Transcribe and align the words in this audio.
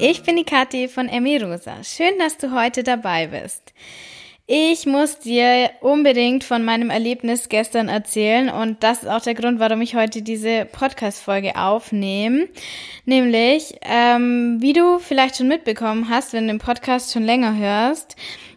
ich 0.00 0.22
bin 0.22 0.36
die 0.36 0.44
Kathi 0.44 0.88
von 0.88 1.08
Emmy 1.08 1.36
Rosa. 1.36 1.84
Schön, 1.84 2.18
dass 2.18 2.38
du 2.38 2.52
heute 2.52 2.82
dabei 2.82 3.26
bist. 3.26 3.74
Ich 4.46 4.86
muss 4.86 5.18
dir 5.18 5.70
unbedingt 5.82 6.42
von 6.42 6.64
meinem 6.64 6.88
Erlebnis 6.88 7.50
gestern 7.50 7.88
erzählen 7.88 8.48
und 8.48 8.82
das 8.82 9.02
ist 9.02 9.08
auch 9.08 9.20
der 9.20 9.34
Grund, 9.34 9.60
warum 9.60 9.82
ich 9.82 9.94
heute 9.94 10.22
diese 10.22 10.64
Podcast-Folge 10.64 11.54
aufnehme. 11.54 12.48
Nämlich, 13.04 13.74
ähm, 13.82 14.56
wie 14.60 14.72
du 14.72 14.98
vielleicht 14.98 15.36
schon 15.36 15.48
mitbekommen 15.48 16.08
hast, 16.08 16.32
wenn 16.32 16.46
du 16.46 16.54
den 16.54 16.60
Podcast 16.60 17.12
schon 17.12 17.22
länger 17.22 17.56
hörst, 17.56 18.16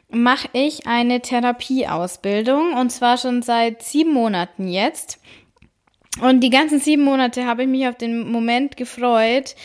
mache 0.10 0.48
ich 0.54 0.88
eine 0.88 1.20
Therapieausbildung 1.20 2.74
und 2.74 2.90
zwar 2.90 3.18
schon 3.18 3.42
seit 3.42 3.84
sieben 3.84 4.14
Monaten 4.14 4.70
jetzt. 4.70 5.20
Und 6.22 6.42
die 6.42 6.52
ganzen 6.52 6.80
sieben 6.80 7.04
Monate 7.04 7.46
habe 7.46 7.64
ich 7.64 7.68
mich 7.68 7.88
auf 7.88 7.98
den 7.98 8.32
Moment 8.32 8.78
gefreut, 8.78 9.56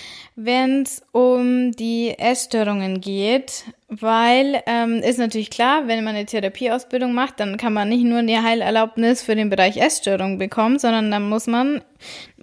wenn 0.40 0.82
es 0.82 1.02
um 1.10 1.72
die 1.72 2.16
Essstörungen 2.16 3.00
geht, 3.00 3.64
weil 3.88 4.62
ähm, 4.66 5.02
ist 5.02 5.18
natürlich 5.18 5.50
klar, 5.50 5.88
wenn 5.88 6.04
man 6.04 6.14
eine 6.14 6.26
Therapieausbildung 6.26 7.12
macht, 7.12 7.40
dann 7.40 7.56
kann 7.56 7.72
man 7.72 7.88
nicht 7.88 8.04
nur 8.04 8.18
eine 8.18 8.44
Heilerlaubnis 8.44 9.20
für 9.20 9.34
den 9.34 9.50
Bereich 9.50 9.78
Essstörung 9.78 10.38
bekommen, 10.38 10.78
sondern 10.78 11.10
dann 11.10 11.28
muss 11.28 11.48
man 11.48 11.82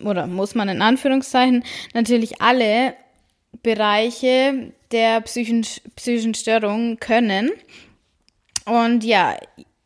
oder 0.03 0.27
muss 0.27 0.55
man 0.55 0.67
in 0.67 0.81
Anführungszeichen 0.81 1.63
natürlich 1.93 2.41
alle 2.41 2.95
Bereiche 3.63 4.73
der 4.91 5.21
psychischen, 5.21 5.65
psychischen 5.95 6.33
Störungen 6.33 6.99
können. 6.99 7.49
Und 8.65 9.05
ja, 9.05 9.37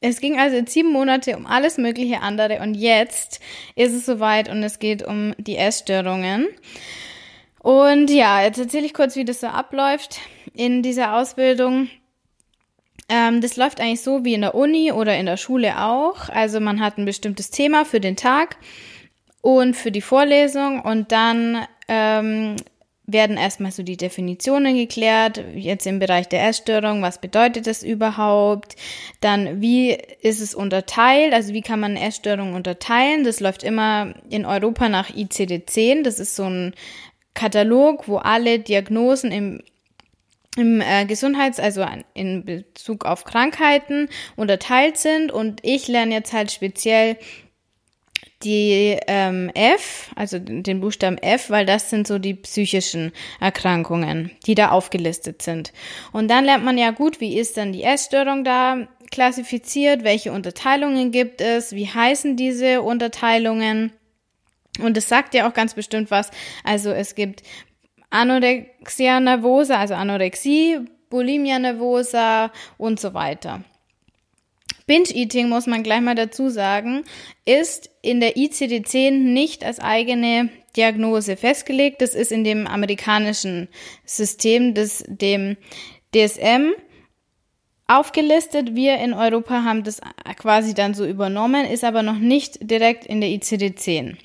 es 0.02 0.20
ging 0.20 0.40
also 0.40 0.58
in 0.58 0.66
sieben 0.66 0.92
Monate 0.92 1.38
um 1.38 1.46
alles 1.46 1.78
mögliche 1.78 2.22
andere 2.22 2.60
und 2.62 2.74
jetzt 2.74 3.40
ist 3.76 3.94
es 3.94 4.08
soweit 4.08 4.50
und 4.50 4.64
es 4.64 4.80
geht 4.80 5.04
um 5.04 5.36
die 5.38 5.58
Essstörungen. 5.58 6.48
Und 7.70 8.10
ja, 8.10 8.42
jetzt 8.42 8.58
erzähle 8.58 8.88
ich 8.88 8.96
kurz, 8.96 9.16
wie 9.16 9.26
das 9.26 9.42
so 9.42 9.48
abläuft 9.48 10.22
in 10.56 10.82
dieser 10.82 11.14
Ausbildung. 11.14 11.88
Ähm, 13.10 13.42
das 13.42 13.58
läuft 13.58 13.80
eigentlich 13.80 14.02
so 14.02 14.26
wie 14.26 14.34
in 14.34 14.42
der 14.42 14.56
Uni 14.56 14.92
oder 14.92 15.16
in 15.20 15.28
der 15.28 15.38
Schule 15.38 15.80
auch. 15.80 16.30
Also 16.30 16.60
man 16.60 16.80
hat 16.80 16.98
ein 16.98 17.06
bestimmtes 17.06 17.52
Thema 17.52 17.86
für 17.86 18.00
den 18.00 18.16
Tag 18.16 18.58
und 19.42 19.76
für 19.76 19.92
die 19.92 20.02
Vorlesung 20.02 20.82
und 20.82 21.12
dann 21.12 21.68
ähm, 21.88 22.56
werden 23.14 23.38
erstmal 23.38 23.72
so 23.72 23.84
die 23.84 23.98
Definitionen 23.98 24.76
geklärt, 24.76 25.44
jetzt 25.56 25.88
im 25.88 26.00
Bereich 26.00 26.28
der 26.28 26.48
Essstörung, 26.48 27.02
was 27.02 27.20
bedeutet 27.20 27.68
das 27.68 27.84
überhaupt? 27.84 28.76
Dann, 29.22 29.62
wie 29.62 29.92
ist 30.22 30.42
es 30.42 30.54
unterteilt? 30.54 31.34
Also, 31.34 31.54
wie 31.54 31.62
kann 31.62 31.80
man 31.80 31.96
Essstörung 31.96 32.54
unterteilen? 32.54 33.24
Das 33.24 33.40
läuft 33.40 33.64
immer 33.64 34.14
in 34.30 34.46
Europa 34.46 34.90
nach 34.90 35.10
ICD-10. 35.10 36.04
Das 36.04 36.20
ist 36.20 36.36
so 36.36 36.44
ein 36.44 36.74
Katalog, 37.40 38.10
wo 38.10 38.18
alle 38.18 38.60
Diagnosen 38.60 39.32
im 39.32 39.62
im 40.58 40.82
äh, 40.82 41.06
Gesundheits-, 41.06 41.60
also 41.60 41.86
in 42.14 42.44
Bezug 42.44 43.06
auf 43.06 43.24
Krankheiten 43.24 44.10
unterteilt 44.36 44.98
sind 44.98 45.32
und 45.32 45.60
ich 45.64 45.88
lerne 45.88 46.14
jetzt 46.14 46.34
halt 46.34 46.52
speziell 46.52 47.18
die 48.44 48.98
ähm, 49.08 49.52
F, 49.54 50.12
also 50.16 50.38
den 50.40 50.82
Buchstaben 50.82 51.18
F, 51.18 51.50
weil 51.50 51.66
das 51.66 51.90
sind 51.90 52.08
so 52.08 52.20
die 52.20 52.34
psychischen 52.34 53.12
Erkrankungen, 53.40 54.32
die 54.46 54.56
da 54.56 54.70
aufgelistet 54.70 55.42
sind. 55.42 55.72
Und 56.12 56.30
dann 56.30 56.46
lernt 56.46 56.66
man 56.66 56.78
ja 56.78 56.92
gut, 56.92 57.22
wie 57.22 57.38
ist 57.38 57.56
dann 57.56 57.72
die 57.72 57.84
Essstörung 57.84 58.44
da 58.44 58.88
klassifiziert, 59.12 60.04
welche 60.04 60.32
Unterteilungen 60.32 61.12
gibt 61.12 61.42
es, 61.42 61.74
wie 61.74 61.88
heißen 61.88 62.36
diese 62.36 62.82
Unterteilungen. 62.82 63.94
Und 64.82 64.98
es 64.98 65.10
sagt 65.10 65.34
ja 65.34 65.48
auch 65.48 65.54
ganz 65.54 65.74
bestimmt 65.74 66.12
was. 66.12 66.32
Also 66.64 66.92
es 66.92 67.16
gibt 67.16 67.44
Anorexia 68.10 69.20
nervosa, 69.20 69.78
also 69.78 69.94
Anorexie, 69.94 70.80
Bulimia 71.10 71.60
nervosa 71.60 72.52
und 72.78 73.00
so 73.00 73.14
weiter. 73.14 73.64
Binge-Eating, 74.88 75.50
muss 75.50 75.68
man 75.68 75.84
gleich 75.84 76.02
mal 76.02 76.16
dazu 76.16 76.50
sagen, 76.50 77.04
ist 77.46 77.92
in 78.02 78.20
der 78.20 78.38
ICD-10 78.38 79.12
nicht 79.12 79.64
als 79.64 79.80
eigene 79.80 80.50
Diagnose 80.76 81.38
festgelegt. 81.38 82.02
Das 82.02 82.16
ist 82.16 82.32
in 82.32 82.44
dem 82.44 82.66
amerikanischen 82.66 83.68
System, 84.04 84.74
des, 84.74 85.04
dem 85.08 85.58
DSM, 86.16 86.72
aufgelistet. 87.86 88.76
Wir 88.76 88.98
in 88.98 89.14
Europa 89.14 89.64
haben 89.64 89.84
das 89.84 90.02
quasi 90.38 90.74
dann 90.74 90.96
so 90.96 91.06
übernommen, 91.06 91.66
ist 91.66 91.84
aber 91.84 92.02
noch 92.02 92.18
nicht 92.18 92.58
direkt 92.62 93.06
in 93.06 93.22
der 93.22 93.30
ICD-10. 93.30 94.18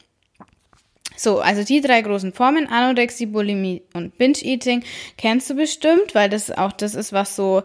So, 1.16 1.40
also 1.40 1.62
die 1.64 1.80
drei 1.80 2.02
großen 2.02 2.32
Formen, 2.32 2.66
Anorexie, 2.66 3.26
Bulimie 3.26 3.82
und 3.94 4.18
Binge-Eating, 4.18 4.82
kennst 5.16 5.48
du 5.50 5.54
bestimmt, 5.54 6.14
weil 6.14 6.28
das 6.28 6.50
auch 6.50 6.72
das 6.72 6.94
ist, 6.94 7.12
was 7.12 7.36
so 7.36 7.62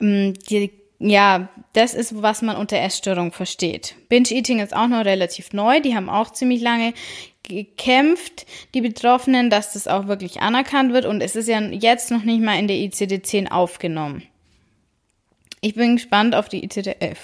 ähm, 0.00 0.34
die 0.50 0.70
ja, 0.98 1.50
das 1.74 1.92
ist, 1.92 2.22
was 2.22 2.40
man 2.40 2.56
unter 2.56 2.78
Essstörung 2.78 3.30
versteht. 3.30 3.96
Binge-Eating 4.08 4.60
ist 4.60 4.74
auch 4.74 4.88
noch 4.88 5.04
relativ 5.04 5.52
neu. 5.52 5.80
Die 5.80 5.94
haben 5.94 6.08
auch 6.08 6.32
ziemlich 6.32 6.62
lange 6.62 6.94
gekämpft, 7.42 8.46
die 8.74 8.80
Betroffenen, 8.80 9.50
dass 9.50 9.74
das 9.74 9.88
auch 9.88 10.06
wirklich 10.06 10.40
anerkannt 10.40 10.92
wird. 10.92 11.04
Und 11.04 11.20
es 11.20 11.36
ist 11.36 11.48
ja 11.48 11.60
jetzt 11.60 12.10
noch 12.10 12.22
nicht 12.22 12.40
mal 12.40 12.58
in 12.58 12.66
der 12.66 12.76
ICD-10 12.76 13.50
aufgenommen. 13.50 14.22
Ich 15.60 15.74
bin 15.74 15.96
gespannt 15.96 16.34
auf 16.34 16.48
die 16.48 16.66
ICD-11. 16.66 17.16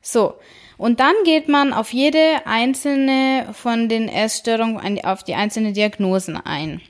So. 0.00 0.34
Und 0.82 0.98
dann 0.98 1.14
geht 1.22 1.48
man 1.48 1.72
auf 1.72 1.92
jede 1.92 2.44
einzelne 2.44 3.46
von 3.52 3.88
den 3.88 4.08
Essstörungen, 4.08 5.04
auf 5.04 5.22
die 5.22 5.36
einzelnen 5.36 5.74
Diagnosen 5.74 6.36
ein. 6.36 6.80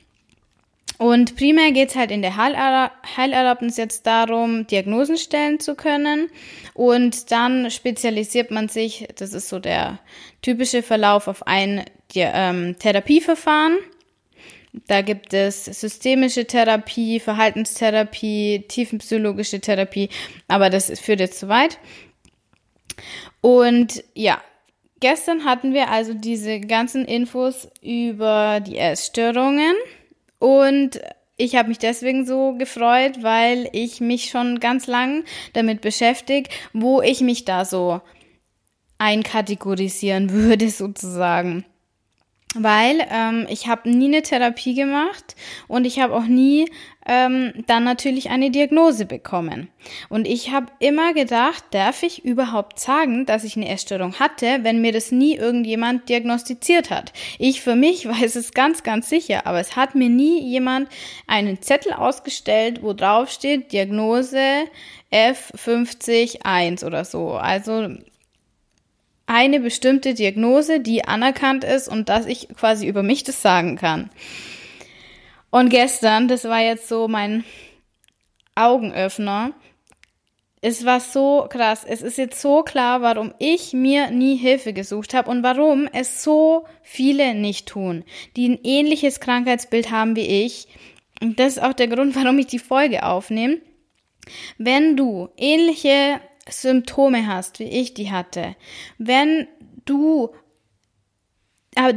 Und 0.97 1.35
primär 1.35 1.71
geht's 1.71 1.95
halt 1.95 2.09
in 2.09 2.23
der 2.23 2.35
Heilerlaubnis 2.35 3.77
jetzt 3.77 4.07
darum, 4.07 4.65
Diagnosen 4.65 5.17
stellen 5.17 5.59
zu 5.59 5.75
können. 5.75 6.31
Und 6.73 7.29
dann 7.31 7.69
spezialisiert 7.69 8.49
man 8.49 8.67
sich, 8.67 9.07
das 9.15 9.31
ist 9.31 9.49
so 9.49 9.59
der 9.59 9.99
typische 10.41 10.81
Verlauf, 10.81 11.27
auf 11.27 11.45
ein 11.45 11.85
ähm, 12.15 12.75
Therapieverfahren. 12.79 13.77
Da 14.87 15.03
gibt 15.03 15.35
es 15.35 15.65
systemische 15.65 16.47
Therapie, 16.47 17.19
Verhaltenstherapie, 17.19 18.65
tiefenpsychologische 18.67 19.59
Therapie, 19.59 20.09
aber 20.47 20.71
das 20.71 20.99
führt 20.99 21.19
jetzt 21.19 21.37
zu 21.37 21.47
weit. 21.47 21.77
Und 23.41 24.03
ja, 24.13 24.41
gestern 24.99 25.45
hatten 25.45 25.73
wir 25.73 25.89
also 25.89 26.13
diese 26.13 26.59
ganzen 26.59 27.05
Infos 27.05 27.67
über 27.81 28.59
die 28.59 28.77
Essstörungen. 28.77 29.75
Und 30.39 30.99
ich 31.37 31.55
habe 31.55 31.69
mich 31.69 31.79
deswegen 31.79 32.25
so 32.25 32.53
gefreut, 32.53 33.21
weil 33.21 33.69
ich 33.73 34.01
mich 34.01 34.29
schon 34.29 34.59
ganz 34.59 34.87
lang 34.87 35.23
damit 35.53 35.81
beschäftige, 35.81 36.49
wo 36.73 37.01
ich 37.01 37.21
mich 37.21 37.45
da 37.45 37.65
so 37.65 38.01
einkategorisieren 38.97 40.29
würde 40.31 40.69
sozusagen 40.69 41.65
weil 42.53 43.05
ähm, 43.11 43.47
ich 43.49 43.67
habe 43.67 43.89
nie 43.89 44.07
eine 44.07 44.21
Therapie 44.21 44.73
gemacht 44.73 45.35
und 45.67 45.85
ich 45.85 45.99
habe 45.99 46.15
auch 46.15 46.25
nie 46.25 46.69
ähm, 47.05 47.53
dann 47.67 47.83
natürlich 47.83 48.29
eine 48.29 48.49
Diagnose 48.51 49.05
bekommen. 49.05 49.69
Und 50.09 50.27
ich 50.27 50.51
habe 50.51 50.67
immer 50.79 51.13
gedacht, 51.13 51.63
darf 51.71 52.03
ich 52.03 52.23
überhaupt 52.23 52.79
sagen, 52.79 53.25
dass 53.25 53.43
ich 53.43 53.57
eine 53.57 53.67
Essstörung 53.67 54.19
hatte, 54.19 54.59
wenn 54.61 54.81
mir 54.81 54.93
das 54.93 55.11
nie 55.11 55.35
irgendjemand 55.35 56.07
diagnostiziert 56.07 56.89
hat. 56.89 57.11
Ich 57.39 57.61
für 57.61 57.75
mich 57.75 58.07
weiß 58.07 58.35
es 58.35 58.53
ganz, 58.53 58.83
ganz 58.83 59.09
sicher, 59.09 59.45
aber 59.45 59.59
es 59.59 59.75
hat 59.75 59.95
mir 59.95 60.09
nie 60.09 60.41
jemand 60.41 60.89
einen 61.27 61.61
Zettel 61.61 61.93
ausgestellt, 61.93 62.81
wo 62.81 62.93
drauf 62.93 63.29
steht 63.29 63.71
Diagnose 63.71 64.65
F501 65.11 66.85
oder 66.85 67.05
so. 67.05 67.33
Also 67.33 67.89
eine 69.33 69.59
bestimmte 69.59 70.13
Diagnose, 70.13 70.79
die 70.79 71.05
anerkannt 71.05 71.63
ist 71.63 71.87
und 71.87 72.07
dass 72.07 72.27
ich 72.27 72.49
quasi 72.49 72.85
über 72.85 73.01
mich 73.01 73.23
das 73.23 73.41
sagen 73.41 73.77
kann. 73.77 74.11
Und 75.49 75.69
gestern, 75.69 76.27
das 76.27 76.43
war 76.43 76.59
jetzt 76.59 76.87
so 76.87 77.07
mein 77.07 77.43
Augenöffner. 78.53 79.53
Es 80.61 80.85
war 80.85 80.99
so 80.99 81.47
krass. 81.49 81.83
Es 81.83 82.03
ist 82.03 82.19
jetzt 82.19 82.39
so 82.39 82.61
klar, 82.61 83.01
warum 83.01 83.33
ich 83.39 83.73
mir 83.73 84.11
nie 84.11 84.37
Hilfe 84.37 84.71
gesucht 84.71 85.15
habe 85.15 85.31
und 85.31 85.41
warum 85.41 85.89
es 85.91 86.23
so 86.23 86.65
viele 86.83 87.33
nicht 87.33 87.67
tun, 87.67 88.03
die 88.35 88.49
ein 88.49 88.59
ähnliches 88.63 89.19
Krankheitsbild 89.19 89.89
haben 89.89 90.15
wie 90.15 90.45
ich. 90.45 90.67
Und 91.21 91.39
das 91.39 91.53
ist 91.53 91.63
auch 91.63 91.73
der 91.73 91.87
Grund, 91.87 92.15
warum 92.15 92.37
ich 92.37 92.47
die 92.47 92.59
Folge 92.59 93.03
aufnehme. 93.03 93.57
Wenn 94.59 94.95
du 94.95 95.29
ähnliche 95.37 96.21
Symptome 96.49 97.27
hast, 97.27 97.59
wie 97.59 97.69
ich 97.69 97.93
die 97.93 98.11
hatte, 98.11 98.55
wenn 98.97 99.47
du 99.85 100.33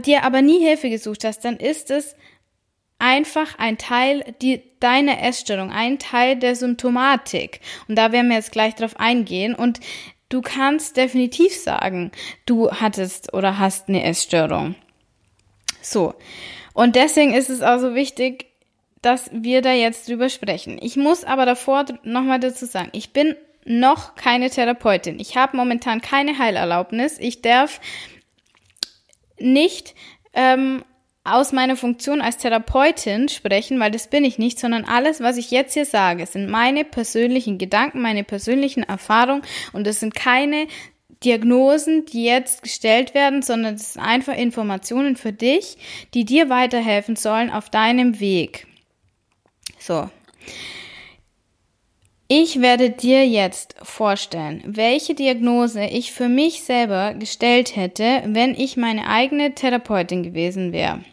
dir 0.05 0.25
aber 0.25 0.43
nie 0.43 0.61
Hilfe 0.61 0.89
gesucht 0.89 1.25
hast, 1.25 1.45
dann 1.45 1.57
ist 1.57 1.91
es 1.91 2.17
einfach 2.99 3.59
ein 3.59 3.79
Teil 3.79 4.35
die, 4.41 4.63
deiner 4.81 5.23
Essstörung, 5.23 5.71
ein 5.71 5.99
Teil 5.99 6.37
der 6.37 6.57
Symptomatik. 6.57 7.61
Und 7.89 7.97
da 7.97 8.13
werden 8.13 8.29
wir 8.29 8.37
jetzt 8.37 8.53
gleich 8.53 8.75
drauf 8.75 8.99
eingehen. 8.99 9.55
Und 9.55 9.81
du 10.29 10.41
kannst 10.41 10.97
definitiv 10.97 11.55
sagen, 11.55 12.11
du 12.47 12.71
hattest 12.71 13.35
oder 13.35 13.59
hast 13.59 13.89
eine 13.89 14.03
Essstörung. 14.03 14.77
So. 15.83 16.15
Und 16.73 16.97
deswegen 16.97 17.35
ist 17.35 17.51
es 17.51 17.63
auch 17.63 17.79
so 17.79 17.95
wichtig, 17.95 18.47
dass 19.03 19.31
wir 19.33 19.63
da 19.63 19.73
jetzt 19.73 20.09
drüber 20.09 20.29
sprechen. 20.29 20.79
Ich 20.81 20.97
muss 20.97 21.23
aber 21.23 21.47
davor 21.47 21.85
nochmal 22.03 22.41
dazu 22.41 22.67
sagen, 22.67 22.89
ich 22.93 23.13
bin 23.13 23.37
noch 23.67 24.15
keine 24.15 24.49
Therapeutin. 24.49 25.19
Ich 25.19 25.37
habe 25.37 25.57
momentan 25.57 26.01
keine 26.01 26.39
Heilerlaubnis. 26.39 27.19
Ich 27.19 27.43
darf 27.43 27.81
nicht 29.39 29.95
ähm, 30.33 30.85
aus 31.25 31.53
meiner 31.53 31.77
Funktion 31.77 32.21
als 32.21 32.37
Therapeutin 32.39 33.29
sprechen, 33.29 33.81
weil 33.81 33.91
das 33.91 34.09
bin 34.09 34.25
ich 34.25 34.39
nicht, 34.39 34.59
sondern 34.59 34.85
alles, 34.85 35.21
was 35.21 35.37
ich 35.37 35.51
jetzt 35.51 35.75
hier 35.75 35.85
sage, 35.85 36.25
sind 36.27 36.49
meine 36.49 36.85
persönlichen 36.85 37.59
Gedanken, 37.59 38.01
meine 38.01 38.23
persönlichen 38.23 38.85
Erfahrungen 38.85 39.43
und 39.73 39.87
es 39.87 40.01
sind 40.01 40.15
keine 40.15 40.69
Diagnosen, 41.25 42.05
die 42.07 42.25
jetzt 42.25 42.63
gestellt 42.63 43.15
werden, 43.15 43.43
sondern 43.43 43.75
es 43.75 43.95
sind 43.95 44.03
einfach 44.03 44.37
Informationen 44.37 45.17
für 45.17 45.33
dich, 45.33 45.77
die 46.15 46.25
dir 46.25 46.49
weiterhelfen 46.49 47.17
sollen 47.17 47.51
auf 47.51 47.71
deinem 47.71 48.21
Weg. 48.21 48.67
So. 49.79 50.09
Ich 52.29 52.61
werde 52.61 52.91
dir 52.91 53.25
jetzt 53.25 53.77
vorstellen, 53.83 54.61
welche 54.67 55.15
Diagnose 55.15 55.85
ich 55.85 56.13
für 56.13 56.29
mich 56.29 56.65
selber 56.65 57.15
gestellt 57.15 57.77
hätte, 57.77 58.23
wenn 58.27 58.55
ich 58.55 58.77
meine 58.77 59.07
eigene 59.07 59.55
Therapeutin 59.55 60.25
gewesen 60.25 60.73
wäre. 60.73 61.05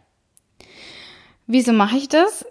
Wieso 1.46 1.72
mache 1.72 1.98
ich 1.98 2.10
das? 2.10 2.46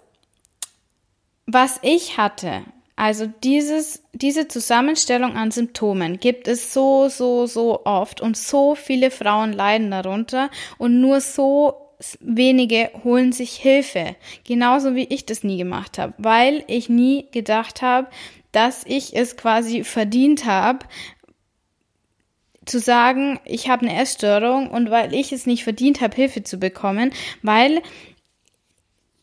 Was 1.45 1.79
ich 1.81 2.17
hatte, 2.17 2.63
also 2.95 3.25
dieses, 3.43 4.01
diese 4.13 4.47
Zusammenstellung 4.47 5.35
an 5.35 5.51
Symptomen 5.51 6.21
gibt 6.21 6.47
es 6.47 6.73
so, 6.73 7.09
so, 7.09 7.47
so 7.47 7.83
oft 7.83 8.21
und 8.21 8.37
so 8.37 8.75
viele 8.75 9.11
Frauen 9.11 9.51
leiden 9.51 9.91
darunter 9.91 10.49
und 10.77 11.01
nur 11.01 11.19
so 11.19 11.73
wenige 12.21 12.91
holen 13.03 13.33
sich 13.33 13.55
Hilfe. 13.55 14.15
Genauso 14.45 14.95
wie 14.95 15.05
ich 15.05 15.25
das 15.25 15.43
nie 15.43 15.57
gemacht 15.57 15.97
habe, 15.97 16.13
weil 16.17 16.63
ich 16.67 16.87
nie 16.87 17.27
gedacht 17.31 17.81
habe, 17.81 18.07
dass 18.53 18.83
ich 18.85 19.15
es 19.15 19.35
quasi 19.35 19.83
verdient 19.83 20.45
habe, 20.45 20.85
zu 22.65 22.79
sagen, 22.79 23.39
ich 23.43 23.67
habe 23.67 23.85
eine 23.85 24.01
Essstörung 24.01 24.69
und 24.69 24.89
weil 24.89 25.13
ich 25.13 25.33
es 25.33 25.45
nicht 25.45 25.63
verdient 25.63 25.99
habe, 25.99 26.15
Hilfe 26.15 26.43
zu 26.43 26.57
bekommen, 26.57 27.11
weil 27.41 27.81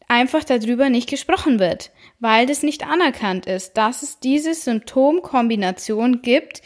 einfach 0.09 0.44
darüber 0.44 0.91
nicht 0.91 1.09
gesprochen 1.09 1.59
wird, 1.59 1.91
weil 2.19 2.47
das 2.47 2.62
nicht 2.62 2.87
anerkannt 2.87 3.47
ist, 3.47 3.75
dass 3.75 4.03
es 4.03 4.19
diese 4.19 4.55
Symptomkombination 4.55 6.21
gibt, 6.21 6.62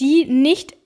die 0.00 0.24
nicht 0.24 0.76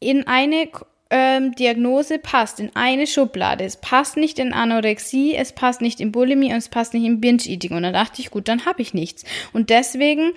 in 0.00 0.26
eine 0.26 0.68
ähm, 1.10 1.52
Diagnose 1.54 2.18
passt, 2.18 2.60
in 2.60 2.74
eine 2.76 3.06
Schublade. 3.06 3.64
Es 3.64 3.78
passt 3.78 4.16
nicht 4.16 4.38
in 4.38 4.52
Anorexie, 4.52 5.34
es 5.34 5.52
passt 5.52 5.80
nicht 5.80 6.00
in 6.00 6.12
Bulimie 6.12 6.52
und 6.52 6.58
es 6.58 6.68
passt 6.68 6.94
nicht 6.94 7.04
in 7.04 7.20
Binge-Eating. 7.20 7.72
Und 7.72 7.82
da 7.82 7.92
dachte 7.92 8.20
ich, 8.20 8.30
gut, 8.30 8.46
dann 8.46 8.66
habe 8.66 8.82
ich 8.82 8.94
nichts. 8.94 9.24
Und 9.52 9.70
deswegen 9.70 10.32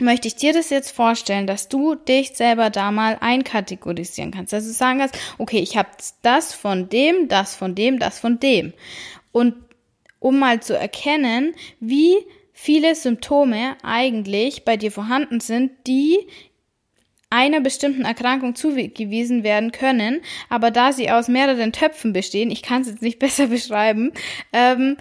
möchte 0.00 0.28
ich 0.28 0.36
dir 0.36 0.52
das 0.52 0.70
jetzt 0.70 0.90
vorstellen, 0.90 1.46
dass 1.46 1.68
du 1.68 1.94
dich 1.94 2.30
selber 2.30 2.70
da 2.70 2.90
mal 2.90 3.16
einkategorisieren 3.20 4.32
kannst. 4.32 4.52
Also 4.52 4.72
sagen 4.72 4.98
kannst, 4.98 5.18
okay, 5.38 5.60
ich 5.60 5.76
habe 5.76 5.88
das 6.22 6.52
von 6.52 6.88
dem, 6.88 7.28
das 7.28 7.54
von 7.54 7.74
dem, 7.74 7.98
das 7.98 8.18
von 8.18 8.40
dem. 8.40 8.72
Und 9.30 9.54
um 10.18 10.38
mal 10.38 10.60
zu 10.60 10.76
erkennen, 10.76 11.54
wie 11.80 12.16
viele 12.52 12.94
Symptome 12.94 13.76
eigentlich 13.82 14.64
bei 14.64 14.76
dir 14.76 14.90
vorhanden 14.90 15.40
sind, 15.40 15.72
die 15.86 16.26
einer 17.30 17.60
bestimmten 17.60 18.04
Erkrankung 18.04 18.54
zugewiesen 18.54 19.42
werden 19.42 19.72
können, 19.72 20.22
aber 20.48 20.70
da 20.70 20.92
sie 20.92 21.10
aus 21.10 21.26
mehreren 21.28 21.72
Töpfen 21.72 22.12
bestehen, 22.12 22.50
ich 22.50 22.62
kann 22.62 22.82
es 22.82 22.88
jetzt 22.88 23.02
nicht 23.02 23.18
besser 23.20 23.48
beschreiben, 23.48 24.12
ähm, 24.52 24.96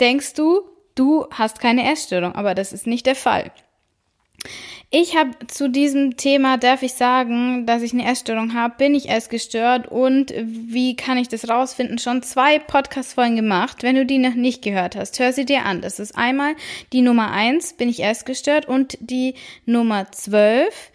denkst 0.00 0.34
du, 0.34 0.62
du 0.94 1.26
hast 1.30 1.60
keine 1.60 1.90
Essstörung, 1.90 2.34
aber 2.34 2.54
das 2.54 2.72
ist 2.72 2.86
nicht 2.86 3.06
der 3.06 3.14
Fall. 3.14 3.52
Ich 4.92 5.16
habe 5.16 5.30
zu 5.46 5.70
diesem 5.70 6.16
Thema, 6.16 6.58
darf 6.58 6.82
ich 6.82 6.94
sagen, 6.94 7.64
dass 7.64 7.82
ich 7.82 7.92
eine 7.92 8.10
Essstörung 8.10 8.54
habe, 8.54 8.74
bin 8.76 8.94
ich 8.94 9.08
essgestört 9.08 9.86
und 9.86 10.34
wie 10.36 10.96
kann 10.96 11.16
ich 11.16 11.28
das 11.28 11.48
rausfinden? 11.48 11.98
Schon 11.98 12.24
zwei 12.24 12.58
Podcast-Folgen 12.58 13.36
gemacht. 13.36 13.84
Wenn 13.84 13.94
du 13.94 14.04
die 14.04 14.18
noch 14.18 14.34
nicht 14.34 14.62
gehört 14.62 14.96
hast, 14.96 15.20
hör 15.20 15.32
sie 15.32 15.44
dir 15.44 15.64
an. 15.64 15.80
Das 15.80 16.00
ist 16.00 16.16
einmal 16.16 16.56
die 16.92 17.02
Nummer 17.02 17.30
eins, 17.30 17.74
bin 17.74 17.88
ich 17.88 18.02
essgestört 18.02 18.66
und 18.66 18.98
die 19.00 19.34
Nummer 19.64 20.10
zwölf, 20.10 20.90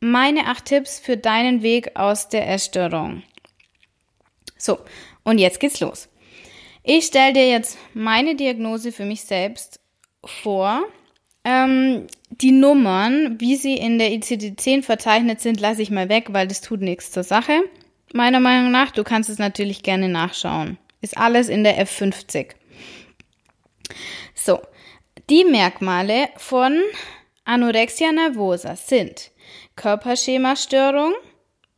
meine 0.00 0.46
acht 0.46 0.66
Tipps 0.66 0.98
für 0.98 1.16
deinen 1.16 1.62
Weg 1.62 1.96
aus 1.96 2.28
der 2.28 2.48
Essstörung. 2.50 3.22
So, 4.58 4.78
und 5.24 5.38
jetzt 5.38 5.60
geht's 5.60 5.80
los. 5.80 6.08
Ich 6.82 7.06
stelle 7.06 7.32
dir 7.32 7.48
jetzt 7.48 7.78
meine 7.94 8.34
Diagnose 8.34 8.92
für 8.92 9.04
mich 9.04 9.22
selbst 9.22 9.80
vor. 10.24 10.82
Ähm, 11.44 12.06
die 12.30 12.52
Nummern, 12.52 13.40
wie 13.40 13.56
sie 13.56 13.74
in 13.74 13.98
der 13.98 14.10
ICD-10 14.10 14.82
verzeichnet 14.82 15.40
sind, 15.40 15.60
lasse 15.60 15.82
ich 15.82 15.90
mal 15.90 16.08
weg, 16.08 16.26
weil 16.30 16.46
das 16.46 16.60
tut 16.60 16.80
nichts 16.80 17.10
zur 17.10 17.22
Sache. 17.22 17.62
Meiner 18.12 18.40
Meinung 18.40 18.70
nach, 18.70 18.90
du 18.90 19.04
kannst 19.04 19.30
es 19.30 19.38
natürlich 19.38 19.82
gerne 19.82 20.08
nachschauen. 20.08 20.78
Ist 21.00 21.16
alles 21.16 21.48
in 21.48 21.64
der 21.64 21.84
F50. 21.86 22.50
So, 24.34 24.60
die 25.30 25.44
Merkmale 25.44 26.28
von 26.36 26.80
Anorexia 27.44 28.12
nervosa 28.12 28.76
sind 28.76 29.30
Körperschemastörung, 29.76 31.12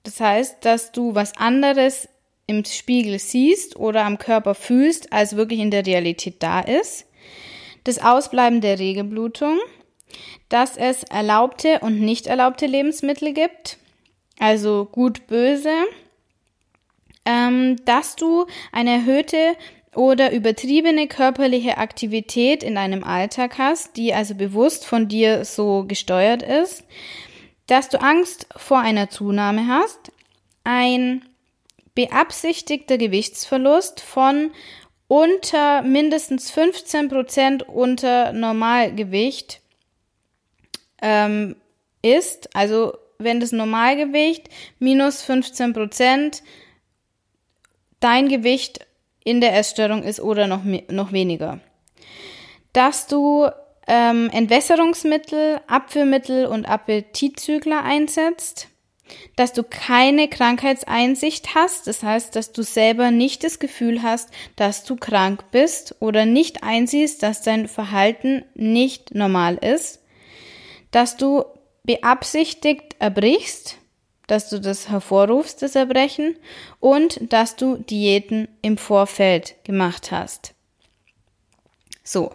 das 0.02 0.20
heißt, 0.20 0.64
dass 0.64 0.92
du 0.92 1.14
was 1.14 1.36
anderes 1.36 2.08
im 2.46 2.64
Spiegel 2.64 3.18
siehst 3.18 3.76
oder 3.76 4.04
am 4.04 4.18
Körper 4.18 4.54
fühlst, 4.54 5.12
als 5.12 5.36
wirklich 5.36 5.60
in 5.60 5.70
der 5.70 5.86
Realität 5.86 6.42
da 6.42 6.60
ist. 6.60 7.06
Das 7.84 7.98
Ausbleiben 7.98 8.60
der 8.60 8.78
Regelblutung, 8.78 9.58
dass 10.48 10.76
es 10.76 11.02
erlaubte 11.04 11.80
und 11.80 12.00
nicht 12.00 12.26
erlaubte 12.26 12.66
Lebensmittel 12.66 13.32
gibt, 13.32 13.78
also 14.38 14.86
gut, 14.90 15.26
böse, 15.26 15.74
ähm, 17.24 17.76
dass 17.84 18.16
du 18.16 18.46
eine 18.72 18.90
erhöhte 18.92 19.56
oder 19.94 20.32
übertriebene 20.32 21.08
körperliche 21.08 21.78
Aktivität 21.78 22.62
in 22.62 22.76
deinem 22.76 23.04
Alltag 23.04 23.58
hast, 23.58 23.96
die 23.96 24.14
also 24.14 24.34
bewusst 24.34 24.86
von 24.86 25.08
dir 25.08 25.44
so 25.44 25.84
gesteuert 25.86 26.42
ist, 26.42 26.84
dass 27.66 27.88
du 27.88 28.00
Angst 28.00 28.46
vor 28.56 28.78
einer 28.78 29.10
Zunahme 29.10 29.66
hast, 29.66 30.12
ein 30.64 31.24
beabsichtigter 31.94 32.98
Gewichtsverlust 32.98 34.00
von 34.00 34.52
unter 35.10 35.82
mindestens 35.82 36.52
15 36.52 37.08
Prozent 37.08 37.68
unter 37.68 38.32
Normalgewicht 38.32 39.60
ähm, 41.02 41.56
ist, 42.00 42.54
also 42.54 42.96
wenn 43.18 43.40
das 43.40 43.50
Normalgewicht 43.50 44.48
minus 44.78 45.22
15 45.22 45.72
Prozent 45.72 46.44
dein 47.98 48.28
Gewicht 48.28 48.86
in 49.24 49.40
der 49.40 49.56
Essstörung 49.56 50.04
ist 50.04 50.20
oder 50.20 50.46
noch, 50.46 50.62
noch 50.62 51.10
weniger. 51.10 51.58
Dass 52.72 53.08
du 53.08 53.48
ähm, 53.88 54.30
Entwässerungsmittel, 54.32 55.60
Abführmittel 55.66 56.46
und 56.46 56.66
Appetitzügler 56.66 57.82
einsetzt, 57.82 58.68
dass 59.36 59.52
du 59.52 59.62
keine 59.62 60.28
Krankheitseinsicht 60.28 61.54
hast, 61.54 61.86
das 61.86 62.02
heißt, 62.02 62.36
dass 62.36 62.52
du 62.52 62.62
selber 62.62 63.10
nicht 63.10 63.44
das 63.44 63.58
Gefühl 63.58 64.02
hast, 64.02 64.30
dass 64.56 64.84
du 64.84 64.96
krank 64.96 65.50
bist 65.50 65.96
oder 66.00 66.26
nicht 66.26 66.62
einsiehst, 66.62 67.22
dass 67.22 67.42
dein 67.42 67.68
Verhalten 67.68 68.44
nicht 68.54 69.14
normal 69.14 69.56
ist, 69.56 70.00
dass 70.90 71.16
du 71.16 71.44
beabsichtigt 71.84 72.96
erbrichst, 72.98 73.78
dass 74.26 74.48
du 74.48 74.60
das 74.60 74.88
hervorrufst, 74.88 75.62
das 75.62 75.74
Erbrechen, 75.74 76.36
und 76.78 77.32
dass 77.32 77.56
du 77.56 77.76
Diäten 77.76 78.48
im 78.62 78.76
Vorfeld 78.76 79.56
gemacht 79.64 80.12
hast. 80.12 80.54
So, 82.04 82.32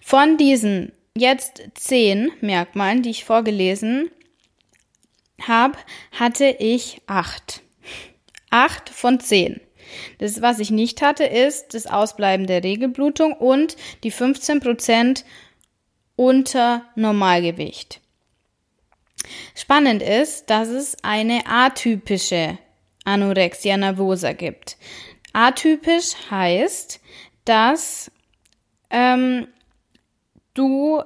von 0.00 0.36
diesen 0.36 0.92
jetzt 1.16 1.62
zehn 1.74 2.30
Merkmalen, 2.40 3.02
die 3.02 3.10
ich 3.10 3.24
vorgelesen 3.24 4.10
habe, 5.48 5.78
hatte 6.12 6.46
ich 6.58 7.02
acht. 7.06 7.62
Acht 8.50 8.88
von 8.88 9.20
zehn. 9.20 9.60
Das, 10.18 10.40
was 10.42 10.58
ich 10.58 10.70
nicht 10.70 11.02
hatte, 11.02 11.24
ist 11.24 11.74
das 11.74 11.86
Ausbleiben 11.86 12.46
der 12.46 12.64
Regelblutung 12.64 13.32
und 13.32 13.76
die 14.04 14.10
15 14.10 14.60
Prozent 14.60 15.24
unter 16.16 16.84
Normalgewicht. 16.94 18.00
Spannend 19.54 20.02
ist, 20.02 20.50
dass 20.50 20.68
es 20.68 20.96
eine 21.02 21.46
atypische 21.46 22.58
Anorexia 23.04 23.76
nervosa 23.76 24.32
gibt. 24.32 24.76
Atypisch 25.32 26.14
heißt, 26.30 27.00
dass 27.44 28.10
ähm, 28.90 29.48
du 30.54 31.02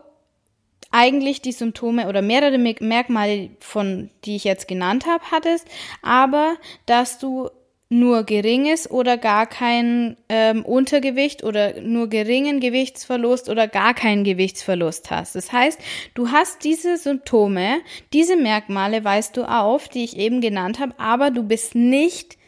eigentlich 0.97 1.43
die 1.43 1.53
Symptome 1.53 2.09
oder 2.09 2.23
mehrere 2.23 2.57
Merkmale 2.57 3.51
von, 3.61 4.09
die 4.25 4.37
ich 4.37 4.45
jetzt 4.45 4.67
genannt 4.67 5.05
habe, 5.07 5.23
hattest, 5.31 5.67
aber 6.01 6.57
dass 6.87 7.19
du 7.19 7.51
nur 7.89 8.25
geringes 8.25 8.91
oder 8.91 9.17
gar 9.19 9.47
kein 9.47 10.17
ähm, 10.29 10.65
Untergewicht 10.65 11.45
oder 11.45 11.81
nur 11.81 12.09
geringen 12.09 12.61
Gewichtsverlust 12.61 13.49
oder 13.49 13.69
gar 13.69 13.95
keinen 13.95 14.25
Gewichtsverlust 14.25 15.11
hast. 15.11 15.37
Das 15.37 15.53
heißt, 15.53 15.79
du 16.15 16.31
hast 16.31 16.65
diese 16.65 16.97
Symptome, 16.97 17.81
diese 18.13 18.37
Merkmale 18.37 19.05
weißt 19.05 19.37
du 19.37 19.45
auf, 19.45 19.89
die 19.89 20.03
ich 20.03 20.17
eben 20.17 20.41
genannt 20.41 20.81
habe, 20.81 20.95
aber 20.99 21.31
du 21.31 21.45
bist 21.45 21.75
nicht 21.75 22.39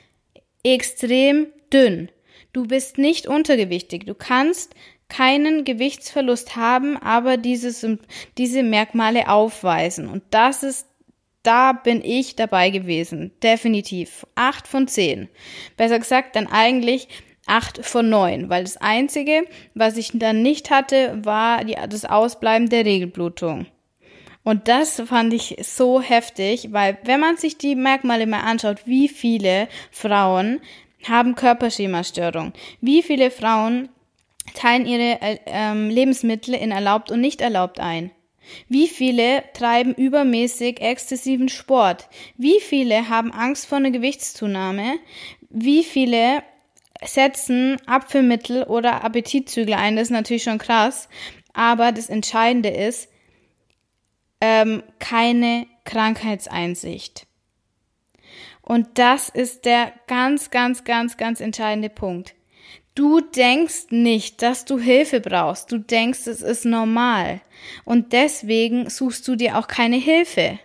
extrem 0.65 1.49
dünn. 1.73 2.09
Du 2.53 2.67
bist 2.67 2.99
nicht 2.99 3.29
untergewichtig. 3.29 4.07
Du 4.07 4.15
kannst 4.15 4.75
keinen 5.09 5.65
Gewichtsverlust 5.65 6.57
haben, 6.57 6.97
aber 6.97 7.37
diese, 7.37 7.99
diese 8.37 8.63
Merkmale 8.63 9.29
aufweisen. 9.29 10.09
Und 10.09 10.23
das 10.31 10.63
ist 10.63 10.87
da 11.43 11.73
bin 11.73 12.05
ich 12.05 12.37
dabei 12.37 12.69
gewesen. 12.69 13.33
Definitiv. 13.43 14.27
Acht 14.35 14.69
von 14.69 14.87
zehn. 14.87 15.29
Besser 15.79 15.99
gesagt, 15.99 16.37
dann 16.37 16.47
eigentlich 16.47 17.09
acht 17.47 17.85
von 17.85 18.11
neun, 18.11 18.51
weil 18.51 18.65
das 18.65 18.77
einzige, 18.77 19.45
was 19.75 19.97
ich 19.97 20.11
dann 20.13 20.43
nicht 20.43 20.71
hatte, 20.71 21.19
war 21.25 21.65
die, 21.65 21.77
das 21.89 22.05
Ausbleiben 22.05 22.69
der 22.69 22.85
Regelblutung. 22.85 23.67
Und 24.45 24.69
das 24.69 25.01
fand 25.07 25.33
ich 25.33 25.57
so 25.63 26.01
heftig, 26.01 26.69
weil 26.73 26.99
wenn 27.05 27.21
man 27.21 27.37
sich 27.37 27.57
die 27.57 27.75
Merkmale 27.75 28.27
mal 28.27 28.41
anschaut, 28.41 28.87
wie 28.87 29.09
viele 29.09 29.69
Frauen 29.91 30.61
haben 31.09 31.35
Körperschemastörung, 31.35 32.53
wie 32.81 33.03
viele 33.03 33.31
Frauen 33.31 33.89
teilen 34.55 34.87
ihre 34.87 35.21
äh, 35.21 35.39
ähm, 35.47 35.91
Lebensmittel 35.91 36.55
in 36.55 36.71
erlaubt 36.71 37.11
und 37.11 37.21
nicht 37.21 37.41
erlaubt 37.41 37.81
ein. 37.81 38.11
Wie 38.69 38.89
viele 38.89 39.45
treiben 39.53 39.95
übermäßig 39.95 40.81
exzessiven 40.81 41.49
Sport? 41.49 42.09
Wie 42.37 42.61
viele 42.61 43.09
haben 43.09 43.33
Angst 43.33 43.67
vor 43.67 43.79
einer 43.79 43.91
Gewichtszunahme? 43.91 44.99
Wie 45.51 45.85
viele 45.85 46.43
setzen 47.05 47.77
Apfelmittel 47.87 48.65
oder 48.65 49.05
Appetitzügler 49.05 49.79
ein? 49.79 49.97
Das 49.97 50.05
ist 50.05 50.11
natürlich 50.13 50.43
schon 50.43 50.59
krass. 50.59 51.09
Aber 51.53 51.93
das 51.93 52.09
Entscheidende 52.09 52.71
ist, 52.71 53.09
ähm, 54.41 54.83
keine 54.99 55.67
Krankheitseinsicht. 55.85 57.27
Und 58.63 58.99
das 58.99 59.29
ist 59.29 59.65
der 59.65 59.93
ganz, 60.07 60.51
ganz, 60.51 60.85
ganz, 60.85 61.17
ganz 61.17 61.41
entscheidende 61.41 61.89
Punkt. 61.89 62.35
Du 62.99 63.21
denkst 63.21 63.91
nicht, 63.91 64.43
dass 64.43 64.65
du 64.65 64.77
Hilfe 64.77 65.21
brauchst. 65.21 65.71
Du 65.71 65.79
denkst, 65.79 66.27
es 66.27 66.43
ist 66.43 66.65
normal. 66.65 67.41
Und 67.85 68.13
deswegen 68.13 68.91
suchst 68.91 69.29
du 69.29 69.37
dir 69.37 69.57
auch 69.57 69.69
keine 69.69 69.99
Hilfe. 69.99 70.59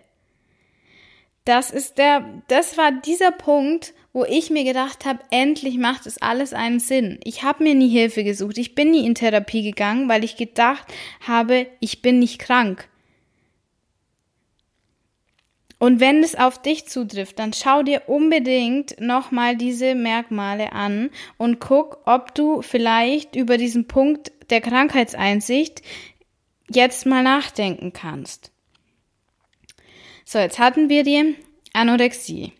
Das 1.46 1.70
ist 1.70 2.00
der, 2.00 2.42
das 2.48 2.75
war 2.75 2.92
dieser 2.92 3.30
Punkt, 3.30 3.94
wo 4.13 4.25
ich 4.25 4.50
mir 4.50 4.63
gedacht 4.63 5.06
habe, 5.06 5.20
endlich 5.30 5.78
macht 5.78 6.08
es 6.08 6.20
alles 6.24 6.54
einen 6.54 6.80
Sinn. 6.80 7.20
Ich 7.24 7.44
habe 7.44 7.63
mir 7.63 7.75
nie 7.75 7.90
Hilfe 7.90 8.24
gesucht. 8.24 8.58
Ich 8.58 8.74
bin 8.74 8.90
nie 8.90 9.06
in 9.06 9.13
Therapie 9.13 9.62
gegangen, 9.62 10.10
weil 10.10 10.24
ich 10.24 10.36
gedacht 10.36 10.88
habe, 11.20 11.68
ich 11.82 12.02
bin 12.02 12.18
nicht 12.18 12.40
krank. 12.40 12.90
Und 15.84 16.00
wenn 16.00 16.24
es 16.24 16.36
auf 16.36 16.62
dich 16.62 16.88
zutrifft, 16.88 17.40
dann 17.40 17.52
schau 17.52 17.84
dir 17.84 18.04
unbedingt 18.08 19.02
nochmal 19.02 19.58
diese 19.58 19.96
Merkmale 19.96 20.72
an 20.72 21.10
und 21.36 21.60
guck, 21.60 22.00
ob 22.06 22.34
du 22.34 22.62
vielleicht 22.62 23.36
über 23.36 23.58
diesen 23.58 23.86
Punkt 23.86 24.32
der 24.50 24.62
Krankheitseinsicht 24.62 25.82
jetzt 26.70 27.06
mal 27.06 27.22
nachdenken 27.22 27.92
kannst. 27.92 28.54
So, 30.24 30.40
jetzt 30.40 30.58
hatten 30.58 30.88
wir 30.88 31.04
die 31.04 31.36
Anorexie. 31.74 32.54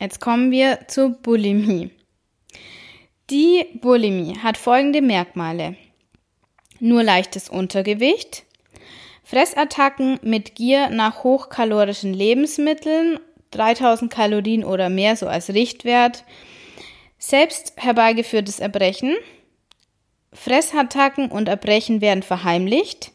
Jetzt 0.00 0.22
kommen 0.22 0.50
wir 0.50 0.88
zur 0.88 1.10
Bulimie. 1.10 1.90
Die 3.28 3.66
Bulimie 3.82 4.38
hat 4.38 4.56
folgende 4.56 5.02
Merkmale. 5.02 5.76
Nur 6.80 7.02
leichtes 7.02 7.50
Untergewicht, 7.50 8.46
Fressattacken 9.24 10.18
mit 10.22 10.54
Gier 10.54 10.90
nach 10.90 11.24
hochkalorischen 11.24 12.12
Lebensmitteln, 12.12 13.18
3000 13.52 14.12
Kalorien 14.12 14.64
oder 14.64 14.88
mehr, 14.88 15.16
so 15.16 15.26
als 15.26 15.50
Richtwert, 15.50 16.24
selbst 17.18 17.74
herbeigeführtes 17.76 18.58
Erbrechen, 18.58 19.14
Fressattacken 20.32 21.30
und 21.30 21.48
Erbrechen 21.48 22.00
werden 22.00 22.22
verheimlicht. 22.22 23.12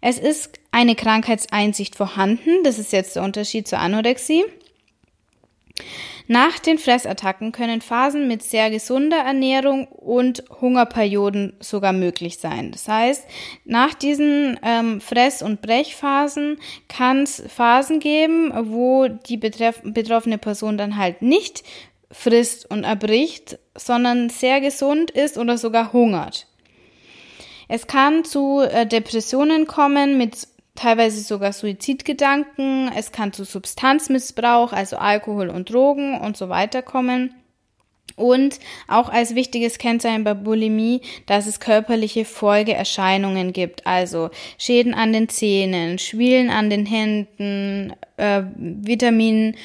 Es 0.00 0.18
ist 0.18 0.60
eine 0.70 0.94
Krankheitseinsicht 0.94 1.96
vorhanden, 1.96 2.62
das 2.64 2.78
ist 2.78 2.92
jetzt 2.92 3.16
der 3.16 3.22
Unterschied 3.22 3.66
zur 3.66 3.78
Anorexie. 3.78 4.44
Nach 6.28 6.58
den 6.58 6.78
Fressattacken 6.78 7.52
können 7.52 7.80
Phasen 7.80 8.26
mit 8.26 8.42
sehr 8.42 8.70
gesunder 8.70 9.18
Ernährung 9.18 9.86
und 9.86 10.42
Hungerperioden 10.60 11.54
sogar 11.60 11.92
möglich 11.92 12.38
sein. 12.38 12.72
Das 12.72 12.88
heißt, 12.88 13.24
nach 13.64 13.94
diesen 13.94 14.58
ähm, 14.62 15.00
Fress- 15.00 15.42
und 15.42 15.62
Brechphasen 15.62 16.58
kann 16.88 17.22
es 17.22 17.42
Phasen 17.48 18.00
geben, 18.00 18.52
wo 18.72 19.06
die 19.06 19.36
betroffene 19.36 20.38
Person 20.38 20.78
dann 20.78 20.96
halt 20.96 21.22
nicht 21.22 21.62
frisst 22.10 22.68
und 22.68 22.84
erbricht, 22.84 23.58
sondern 23.76 24.28
sehr 24.28 24.60
gesund 24.60 25.10
ist 25.10 25.38
oder 25.38 25.58
sogar 25.58 25.92
hungert. 25.92 26.48
Es 27.68 27.86
kann 27.86 28.24
zu 28.24 28.60
äh, 28.60 28.86
Depressionen 28.86 29.66
kommen 29.66 30.18
mit 30.18 30.48
teilweise 30.76 31.20
sogar 31.22 31.52
Suizidgedanken, 31.52 32.90
es 32.96 33.12
kann 33.12 33.32
zu 33.32 33.44
Substanzmissbrauch, 33.44 34.72
also 34.72 34.96
Alkohol 34.96 35.48
und 35.48 35.72
Drogen 35.72 36.20
und 36.20 36.36
so 36.36 36.48
weiter 36.48 36.82
kommen. 36.82 37.34
Und 38.14 38.60
auch 38.88 39.10
als 39.10 39.34
wichtiges 39.34 39.76
Kennzeichen 39.78 40.24
bei 40.24 40.32
Bulimie, 40.32 41.02
dass 41.26 41.46
es 41.46 41.60
körperliche 41.60 42.24
Folgeerscheinungen 42.24 43.52
gibt, 43.52 43.86
also 43.86 44.30
Schäden 44.56 44.94
an 44.94 45.12
den 45.12 45.28
Zähnen, 45.28 45.98
Schwielen 45.98 46.48
an 46.48 46.70
den 46.70 46.86
Händen, 46.86 47.92
äh, 48.16 48.42
Vitamin 48.56 49.56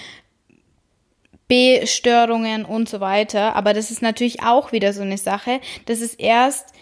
B-Störungen 1.47 2.65
und 2.65 2.89
so 2.89 2.99
weiter. 2.99 3.55
Aber 3.55 3.73
das 3.73 3.91
ist 3.91 4.01
natürlich 4.01 4.43
auch 4.43 4.71
wieder 4.71 4.91
so 4.91 5.01
eine 5.01 5.17
Sache. 5.17 5.61
Das 5.85 6.01
ist 6.01 6.19
erst 6.19 6.73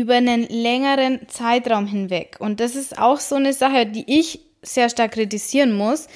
über 0.00 0.14
einen 0.14 0.46
längeren 0.48 1.28
Zeitraum 1.28 1.86
hinweg. 1.86 2.36
Und 2.38 2.60
das 2.60 2.76
ist 2.76 2.98
auch 2.98 3.20
so 3.20 3.34
eine 3.34 3.52
Sache, 3.52 3.86
die 3.86 4.04
ich 4.06 4.40
sehr 4.62 4.88
stark 4.88 5.12
kritisieren 5.12 5.72
muss. 5.72 6.08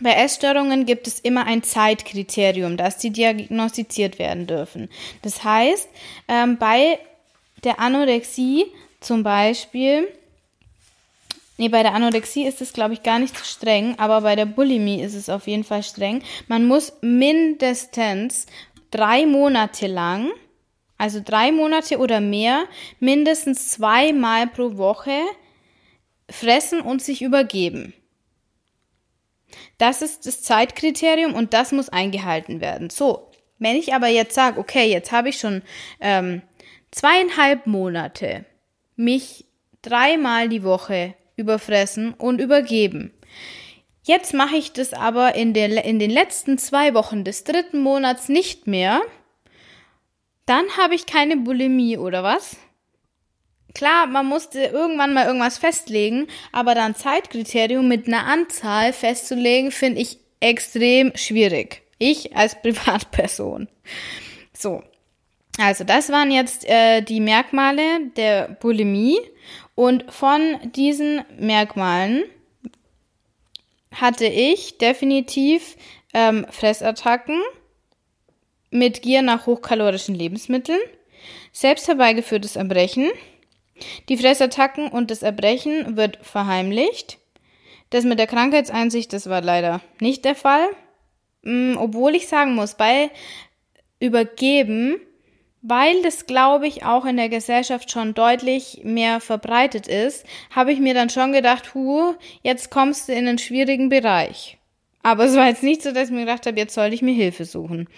Bei 0.00 0.12
Essstörungen 0.12 0.86
gibt 0.86 1.06
es 1.06 1.20
immer 1.20 1.46
ein 1.46 1.62
Zeitkriterium, 1.62 2.76
dass 2.76 2.96
die 2.96 3.10
diagnostiziert 3.10 4.18
werden 4.18 4.46
dürfen. 4.46 4.88
Das 5.22 5.44
heißt, 5.44 5.88
ähm, 6.28 6.56
bei 6.56 6.98
der 7.64 7.80
Anorexie 7.80 8.66
zum 9.00 9.22
Beispiel, 9.22 10.08
nee, 11.58 11.68
bei 11.68 11.82
der 11.82 11.94
Anorexie 11.94 12.46
ist 12.46 12.62
es, 12.62 12.72
glaube 12.72 12.94
ich, 12.94 13.02
gar 13.02 13.18
nicht 13.18 13.36
so 13.36 13.44
streng, 13.44 13.98
aber 13.98 14.22
bei 14.22 14.36
der 14.36 14.46
Bulimie 14.46 15.02
ist 15.02 15.14
es 15.14 15.28
auf 15.28 15.46
jeden 15.46 15.64
Fall 15.64 15.82
streng. 15.82 16.22
Man 16.48 16.66
muss 16.66 16.94
mindestens 17.02 18.46
drei 18.90 19.26
Monate 19.26 19.86
lang 19.86 20.30
also 21.00 21.22
drei 21.24 21.50
Monate 21.50 21.96
oder 21.96 22.20
mehr, 22.20 22.66
mindestens 22.98 23.70
zweimal 23.70 24.46
pro 24.46 24.76
Woche 24.76 25.18
fressen 26.28 26.82
und 26.82 27.00
sich 27.00 27.22
übergeben. 27.22 27.94
Das 29.78 30.02
ist 30.02 30.26
das 30.26 30.42
Zeitkriterium 30.42 31.32
und 31.32 31.54
das 31.54 31.72
muss 31.72 31.88
eingehalten 31.88 32.60
werden. 32.60 32.90
So, 32.90 33.30
wenn 33.58 33.76
ich 33.76 33.94
aber 33.94 34.08
jetzt 34.08 34.34
sage, 34.34 34.60
okay, 34.60 34.90
jetzt 34.90 35.10
habe 35.10 35.30
ich 35.30 35.38
schon 35.40 35.62
ähm, 36.00 36.42
zweieinhalb 36.90 37.66
Monate 37.66 38.44
mich 38.94 39.46
dreimal 39.80 40.50
die 40.50 40.64
Woche 40.64 41.14
überfressen 41.34 42.12
und 42.12 42.42
übergeben. 42.42 43.10
Jetzt 44.02 44.34
mache 44.34 44.56
ich 44.56 44.74
das 44.74 44.92
aber 44.92 45.34
in, 45.34 45.54
der, 45.54 45.82
in 45.82 45.98
den 45.98 46.10
letzten 46.10 46.58
zwei 46.58 46.92
Wochen 46.92 47.24
des 47.24 47.44
dritten 47.44 47.80
Monats 47.80 48.28
nicht 48.28 48.66
mehr 48.66 49.00
dann 50.50 50.76
habe 50.76 50.96
ich 50.96 51.06
keine 51.06 51.36
Bulimie 51.36 51.96
oder 51.96 52.24
was? 52.24 52.56
Klar, 53.72 54.08
man 54.08 54.26
musste 54.26 54.64
irgendwann 54.64 55.14
mal 55.14 55.26
irgendwas 55.26 55.58
festlegen, 55.58 56.26
aber 56.50 56.74
dann 56.74 56.96
Zeitkriterium 56.96 57.86
mit 57.86 58.08
einer 58.08 58.26
Anzahl 58.26 58.92
festzulegen, 58.92 59.70
finde 59.70 60.00
ich 60.00 60.18
extrem 60.40 61.12
schwierig. 61.14 61.82
Ich 61.98 62.36
als 62.36 62.54
Privatperson. 62.62 63.68
So. 64.52 64.82
Also 65.58 65.84
das 65.84 66.10
waren 66.10 66.30
jetzt 66.32 66.68
äh, 66.68 67.02
die 67.02 67.20
Merkmale 67.20 68.08
der 68.16 68.48
Bulimie 68.48 69.18
und 69.74 70.10
von 70.12 70.58
diesen 70.74 71.22
Merkmalen 71.38 72.24
hatte 73.92 74.26
ich 74.26 74.78
definitiv 74.78 75.76
ähm, 76.14 76.46
Fressattacken, 76.50 77.40
mit 78.70 79.02
Gier 79.02 79.22
nach 79.22 79.46
hochkalorischen 79.46 80.14
Lebensmitteln, 80.14 80.80
selbst 81.52 81.88
herbeigeführtes 81.88 82.56
Erbrechen, 82.56 83.10
die 84.08 84.16
Fressattacken 84.16 84.88
und 84.88 85.10
das 85.10 85.22
Erbrechen 85.22 85.96
wird 85.96 86.18
verheimlicht. 86.22 87.18
Das 87.90 88.04
mit 88.04 88.18
der 88.18 88.26
Krankheitseinsicht, 88.26 89.12
das 89.12 89.28
war 89.28 89.40
leider 89.40 89.80
nicht 90.00 90.24
der 90.24 90.34
Fall. 90.34 90.68
mm, 91.42 91.76
obwohl 91.76 92.14
ich 92.14 92.28
sagen 92.28 92.54
muss, 92.54 92.74
bei 92.74 93.10
Übergeben, 93.98 95.00
weil 95.62 96.02
das, 96.02 96.26
glaube 96.26 96.66
ich, 96.66 96.84
auch 96.84 97.04
in 97.04 97.16
der 97.16 97.28
Gesellschaft 97.28 97.90
schon 97.90 98.14
deutlich 98.14 98.80
mehr 98.84 99.20
verbreitet 99.20 99.88
ist, 99.88 100.24
habe 100.50 100.72
ich 100.72 100.80
mir 100.80 100.94
dann 100.94 101.10
schon 101.10 101.32
gedacht, 101.32 101.74
hu, 101.74 102.14
jetzt 102.42 102.70
kommst 102.70 103.08
du 103.08 103.12
in 103.12 103.28
einen 103.28 103.38
schwierigen 103.38 103.88
Bereich. 103.88 104.58
Aber 105.02 105.24
es 105.24 105.36
war 105.36 105.48
jetzt 105.48 105.62
nicht 105.62 105.82
so, 105.82 105.92
dass 105.92 106.08
ich 106.08 106.14
mir 106.14 106.20
gedacht 106.20 106.46
habe, 106.46 106.58
jetzt 106.58 106.74
sollte 106.74 106.94
ich 106.94 107.02
mir 107.02 107.14
Hilfe 107.14 107.44
suchen. 107.44 107.88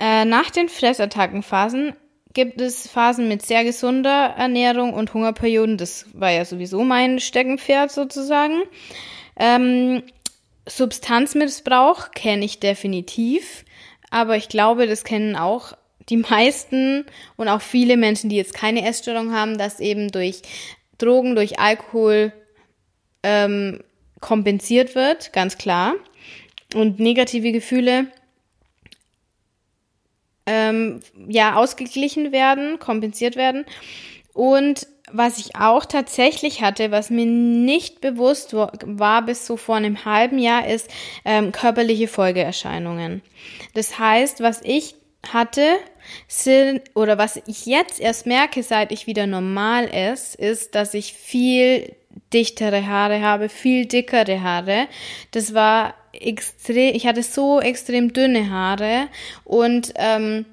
Äh, 0.00 0.24
nach 0.24 0.50
den 0.50 0.70
Fressattackenphasen 0.70 1.92
gibt 2.32 2.60
es 2.60 2.88
Phasen 2.88 3.28
mit 3.28 3.44
sehr 3.44 3.64
gesunder 3.64 4.34
Ernährung 4.38 4.94
und 4.94 5.12
Hungerperioden. 5.12 5.76
Das 5.76 6.06
war 6.14 6.30
ja 6.30 6.46
sowieso 6.46 6.82
mein 6.84 7.20
Steckenpferd 7.20 7.92
sozusagen. 7.92 8.62
Ähm, 9.36 10.02
Substanzmissbrauch 10.66 12.12
kenne 12.12 12.44
ich 12.46 12.60
definitiv, 12.60 13.64
aber 14.10 14.36
ich 14.36 14.48
glaube, 14.48 14.86
das 14.86 15.04
kennen 15.04 15.36
auch 15.36 15.74
die 16.08 16.16
meisten 16.16 17.04
und 17.36 17.48
auch 17.48 17.60
viele 17.60 17.98
Menschen, 17.98 18.30
die 18.30 18.36
jetzt 18.36 18.54
keine 18.54 18.88
Essstörung 18.88 19.34
haben, 19.34 19.58
dass 19.58 19.80
eben 19.80 20.10
durch 20.10 20.40
Drogen, 20.96 21.34
durch 21.34 21.58
Alkohol 21.58 22.32
ähm, 23.22 23.82
kompensiert 24.20 24.94
wird, 24.94 25.32
ganz 25.34 25.58
klar. 25.58 25.94
Und 26.74 27.00
negative 27.00 27.52
Gefühle 27.52 28.06
ähm, 30.50 31.00
ja 31.28 31.54
ausgeglichen 31.54 32.32
werden, 32.32 32.80
kompensiert 32.80 33.36
werden. 33.36 33.64
Und 34.32 34.88
was 35.12 35.38
ich 35.38 35.56
auch 35.56 35.84
tatsächlich 35.84 36.62
hatte, 36.62 36.90
was 36.90 37.10
mir 37.10 37.26
nicht 37.26 38.00
bewusst 38.00 38.54
war 38.54 39.22
bis 39.24 39.46
so 39.46 39.56
vor 39.56 39.76
einem 39.76 40.04
halben 40.04 40.38
Jahr, 40.38 40.66
ist 40.66 40.88
ähm, 41.24 41.52
körperliche 41.52 42.08
Folgeerscheinungen. 42.08 43.22
Das 43.74 43.98
heißt, 43.98 44.40
was 44.40 44.60
ich 44.62 44.94
hatte, 45.32 45.76
sind, 46.28 46.82
oder 46.94 47.18
was 47.18 47.40
ich 47.46 47.66
jetzt 47.66 48.00
erst 48.00 48.26
merke, 48.26 48.62
seit 48.62 48.90
ich 48.90 49.06
wieder 49.06 49.26
normal 49.26 49.84
ist, 49.84 50.34
ist, 50.34 50.74
dass 50.74 50.94
ich 50.94 51.12
viel 51.12 51.94
dichtere 52.32 52.86
Haare 52.86 53.20
habe, 53.20 53.48
viel 53.48 53.86
dickere 53.86 54.40
Haare. 54.42 54.88
Das 55.32 55.54
war 55.54 55.94
extrem, 56.12 56.94
ich 56.94 57.06
hatte 57.06 57.22
so 57.22 57.60
extrem 57.60 58.12
dünne 58.12 58.50
Haare 58.50 59.08
und 59.44 59.92
ähm, 59.96 60.46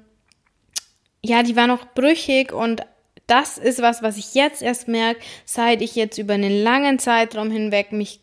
ja, 1.22 1.42
die 1.42 1.56
waren 1.56 1.70
auch 1.70 1.86
brüchig 1.94 2.52
und 2.52 2.82
das 3.26 3.58
ist 3.58 3.82
was, 3.82 4.02
was 4.02 4.16
ich 4.16 4.34
jetzt 4.34 4.62
erst 4.62 4.88
merke, 4.88 5.20
seit 5.44 5.82
ich 5.82 5.94
jetzt 5.94 6.18
über 6.18 6.34
einen 6.34 6.62
langen 6.62 6.98
Zeitraum 6.98 7.50
hinweg 7.50 7.92
mich 7.92 8.20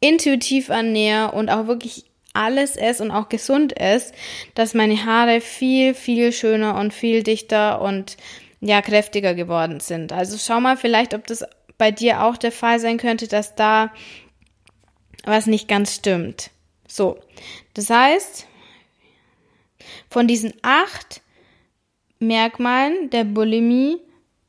intuitiv 0.00 0.68
ernähre 0.68 1.32
und 1.32 1.50
auch 1.50 1.66
wirklich 1.66 2.06
alles 2.32 2.76
esse 2.76 3.02
und 3.02 3.10
auch 3.10 3.28
gesund 3.28 3.78
esse, 3.78 4.12
dass 4.54 4.74
meine 4.74 5.04
Haare 5.04 5.40
viel, 5.40 5.94
viel 5.94 6.32
schöner 6.32 6.76
und 6.76 6.94
viel 6.94 7.22
dichter 7.22 7.82
und 7.82 8.16
ja, 8.60 8.80
kräftiger 8.80 9.34
geworden 9.34 9.80
sind. 9.80 10.12
Also 10.12 10.38
schau 10.38 10.60
mal 10.60 10.76
vielleicht, 10.76 11.14
ob 11.14 11.26
das 11.26 11.44
bei 11.76 11.90
dir 11.90 12.22
auch 12.22 12.36
der 12.36 12.52
Fall 12.52 12.78
sein 12.78 12.96
könnte, 12.96 13.28
dass 13.28 13.54
da 13.54 13.92
was 15.24 15.46
nicht 15.46 15.68
ganz 15.68 15.96
stimmt. 15.96 16.51
So, 16.92 17.16
das 17.72 17.88
heißt, 17.88 18.46
von 20.10 20.28
diesen 20.28 20.52
acht 20.60 21.22
Merkmalen 22.18 23.08
der 23.08 23.24
Bulimie 23.24 23.96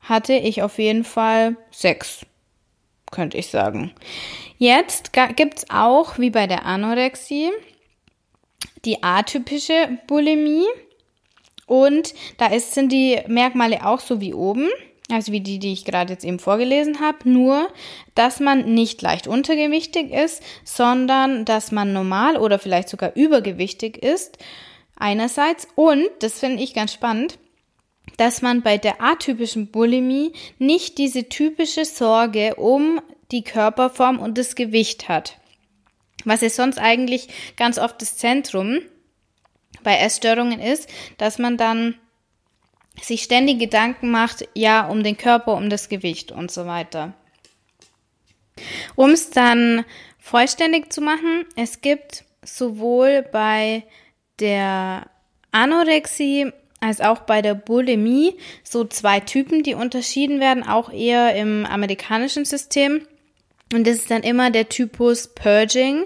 hatte 0.01 0.33
ich 0.33 0.61
auf 0.61 0.77
jeden 0.77 1.05
Fall 1.05 1.55
sechs, 1.71 2.25
könnte 3.11 3.37
ich 3.37 3.47
sagen. 3.47 3.93
Jetzt 4.57 5.13
gibt's 5.37 5.69
auch, 5.69 6.19
wie 6.19 6.31
bei 6.31 6.45
der 6.45 6.65
Anorexie, 6.65 7.49
die 8.83 9.01
atypische 9.01 9.97
Bulimie. 10.07 10.67
Und 11.65 12.13
da 12.39 12.47
ist, 12.47 12.73
sind 12.73 12.91
die 12.91 13.21
Merkmale 13.27 13.85
auch 13.85 14.01
so 14.01 14.19
wie 14.19 14.33
oben 14.33 14.67
also 15.13 15.31
wie 15.31 15.41
die, 15.41 15.59
die 15.59 15.73
ich 15.73 15.85
gerade 15.85 16.13
jetzt 16.13 16.25
eben 16.25 16.39
vorgelesen 16.39 16.99
habe, 16.99 17.29
nur, 17.29 17.67
dass 18.15 18.39
man 18.39 18.73
nicht 18.73 19.01
leicht 19.01 19.27
untergewichtig 19.27 20.11
ist, 20.11 20.41
sondern 20.63 21.45
dass 21.45 21.71
man 21.71 21.93
normal 21.93 22.37
oder 22.37 22.59
vielleicht 22.59 22.89
sogar 22.89 23.15
übergewichtig 23.15 23.97
ist, 23.97 24.37
einerseits. 24.95 25.67
Und, 25.75 26.07
das 26.19 26.39
finde 26.39 26.63
ich 26.63 26.73
ganz 26.73 26.93
spannend, 26.93 27.37
dass 28.17 28.41
man 28.41 28.61
bei 28.61 28.77
der 28.77 29.01
atypischen 29.01 29.67
Bulimie 29.67 30.33
nicht 30.59 30.97
diese 30.97 31.29
typische 31.29 31.85
Sorge 31.85 32.55
um 32.55 33.01
die 33.31 33.43
Körperform 33.43 34.19
und 34.19 34.37
das 34.37 34.55
Gewicht 34.55 35.09
hat. 35.09 35.37
Was 36.25 36.41
ist 36.41 36.55
sonst 36.55 36.77
eigentlich 36.77 37.27
ganz 37.57 37.77
oft 37.77 38.01
das 38.01 38.17
Zentrum 38.17 38.79
bei 39.83 39.97
Essstörungen 39.97 40.59
ist, 40.59 40.89
dass 41.17 41.39
man 41.39 41.57
dann 41.57 41.95
sich 43.01 43.23
ständig 43.23 43.59
Gedanken 43.59 44.11
macht, 44.11 44.47
ja, 44.53 44.87
um 44.87 45.03
den 45.03 45.17
Körper, 45.17 45.55
um 45.55 45.69
das 45.69 45.89
Gewicht 45.89 46.31
und 46.31 46.51
so 46.51 46.65
weiter. 46.65 47.13
Um 48.95 49.11
es 49.11 49.31
dann 49.31 49.83
vollständig 50.19 50.93
zu 50.93 51.01
machen, 51.01 51.45
es 51.55 51.81
gibt 51.81 52.23
sowohl 52.43 53.23
bei 53.31 53.83
der 54.39 55.09
Anorexie 55.51 56.51
als 56.79 56.99
auch 56.99 57.19
bei 57.19 57.41
der 57.41 57.55
Bulimie 57.55 58.37
so 58.63 58.83
zwei 58.83 59.21
Typen, 59.21 59.63
die 59.63 59.73
unterschieden 59.73 60.39
werden, 60.39 60.67
auch 60.67 60.91
eher 60.91 61.35
im 61.35 61.65
amerikanischen 61.65 62.45
System. 62.45 63.07
Und 63.73 63.87
das 63.87 63.95
ist 63.95 64.11
dann 64.11 64.23
immer 64.23 64.51
der 64.51 64.69
Typus 64.69 65.33
Purging. 65.33 66.05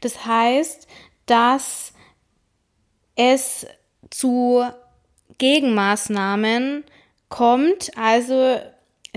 Das 0.00 0.24
heißt, 0.24 0.88
dass 1.26 1.92
es 3.16 3.66
zu 4.10 4.64
Gegenmaßnahmen 5.38 6.84
kommt, 7.28 7.90
also 7.96 8.58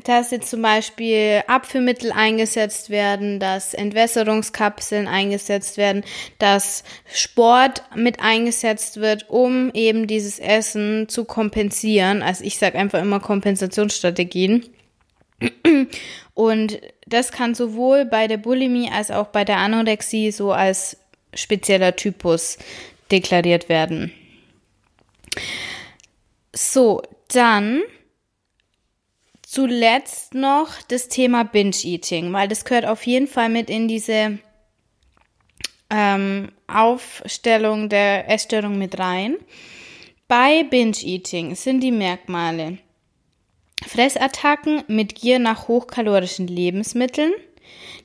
dass 0.04 0.32
jetzt 0.32 0.50
zum 0.50 0.62
Beispiel 0.62 1.42
Abführmittel 1.48 2.12
eingesetzt 2.12 2.90
werden, 2.90 3.40
dass 3.40 3.74
Entwässerungskapseln 3.74 5.08
eingesetzt 5.08 5.78
werden, 5.78 6.04
dass 6.38 6.84
Sport 7.12 7.84
mit 7.96 8.20
eingesetzt 8.20 8.98
wird, 8.98 9.30
um 9.30 9.72
eben 9.74 10.06
dieses 10.06 10.38
Essen 10.40 11.10
zu 11.10 11.26
kompensieren. 11.26 12.22
Also 12.22 12.44
ich 12.44 12.60
sage 12.60 12.78
einfach 12.78 13.02
immer 13.02 13.20
Kompensationsstrategien. 13.20 14.66
Und 16.34 16.80
das 17.08 17.32
kann 17.32 17.56
sowohl 17.56 18.06
bei 18.06 18.28
der 18.28 18.38
Bulimie 18.38 18.90
als 18.92 19.12
auch 19.12 19.28
bei 19.28 19.44
der 19.44 19.58
Anorexie 19.58 20.32
so 20.32 20.52
als 20.52 20.98
spezieller 21.34 21.96
Typus 21.96 22.58
deklariert 23.12 23.70
werden. 23.70 24.12
So, 26.58 27.04
dann 27.28 27.84
zuletzt 29.44 30.34
noch 30.34 30.82
das 30.88 31.08
Thema 31.08 31.44
Binge-Eating, 31.44 32.34
weil 32.34 32.48
das 32.48 32.66
gehört 32.66 32.88
auf 32.88 33.06
jeden 33.06 33.28
Fall 33.28 33.50
mit 33.50 33.70
in 33.70 33.88
diese 33.88 34.40
ähm, 35.92 36.52
Aufstellung 36.66 37.90
der 37.90 38.28
Essstörung 38.28 38.76
mit 38.80 38.98
rein. 38.98 39.38
Bei 40.28 40.64
Binge-Eating 40.64 41.54
sind 41.54 41.82
die 41.82 41.92
Merkmale 41.92 42.80
Fressattacken 43.86 44.84
mit 44.88 45.14
Gier 45.14 45.38
nach 45.38 45.68
hochkalorischen 45.68 46.48
Lebensmitteln. 46.48 47.34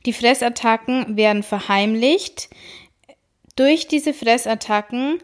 Die 0.05 0.12
Fressattacken 0.12 1.17
werden 1.17 1.43
verheimlicht. 1.43 2.51
Durch 3.57 3.88
diese 3.88 4.12
Fressattacken 4.12 5.23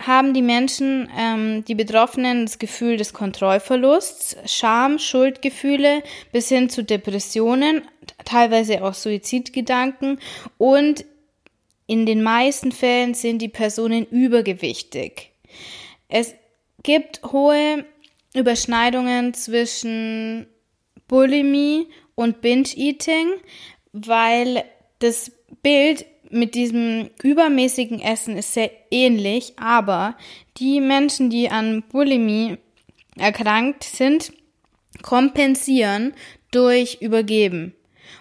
haben 0.00 0.34
die 0.34 0.42
Menschen, 0.42 1.08
ähm, 1.16 1.64
die 1.64 1.74
Betroffenen, 1.74 2.46
das 2.46 2.58
Gefühl 2.58 2.96
des 2.96 3.12
Kontrollverlusts, 3.12 4.36
Scham, 4.46 4.98
Schuldgefühle 4.98 6.02
bis 6.32 6.48
hin 6.48 6.68
zu 6.68 6.82
Depressionen, 6.82 7.82
teilweise 8.24 8.84
auch 8.84 8.94
Suizidgedanken 8.94 10.18
und 10.58 11.04
in 11.86 12.06
den 12.06 12.22
meisten 12.22 12.72
Fällen 12.72 13.14
sind 13.14 13.40
die 13.40 13.48
Personen 13.48 14.06
übergewichtig. 14.06 15.32
Es 16.08 16.34
gibt 16.82 17.22
hohe 17.32 17.84
Überschneidungen 18.34 19.34
zwischen 19.34 20.46
Bulimie 21.08 21.86
und 22.14 22.40
Binge-Eating, 22.40 23.28
weil 23.92 24.64
das 24.98 25.30
Bild 25.62 26.06
mit 26.34 26.54
diesem 26.54 27.10
übermäßigen 27.22 28.00
Essen 28.00 28.36
ist 28.36 28.54
sehr 28.54 28.70
ähnlich, 28.90 29.54
aber 29.56 30.16
die 30.58 30.80
Menschen, 30.80 31.30
die 31.30 31.48
an 31.48 31.82
Bulimie 31.82 32.58
erkrankt 33.16 33.84
sind, 33.84 34.32
kompensieren 35.02 36.12
durch 36.50 36.98
Übergeben. 37.00 37.74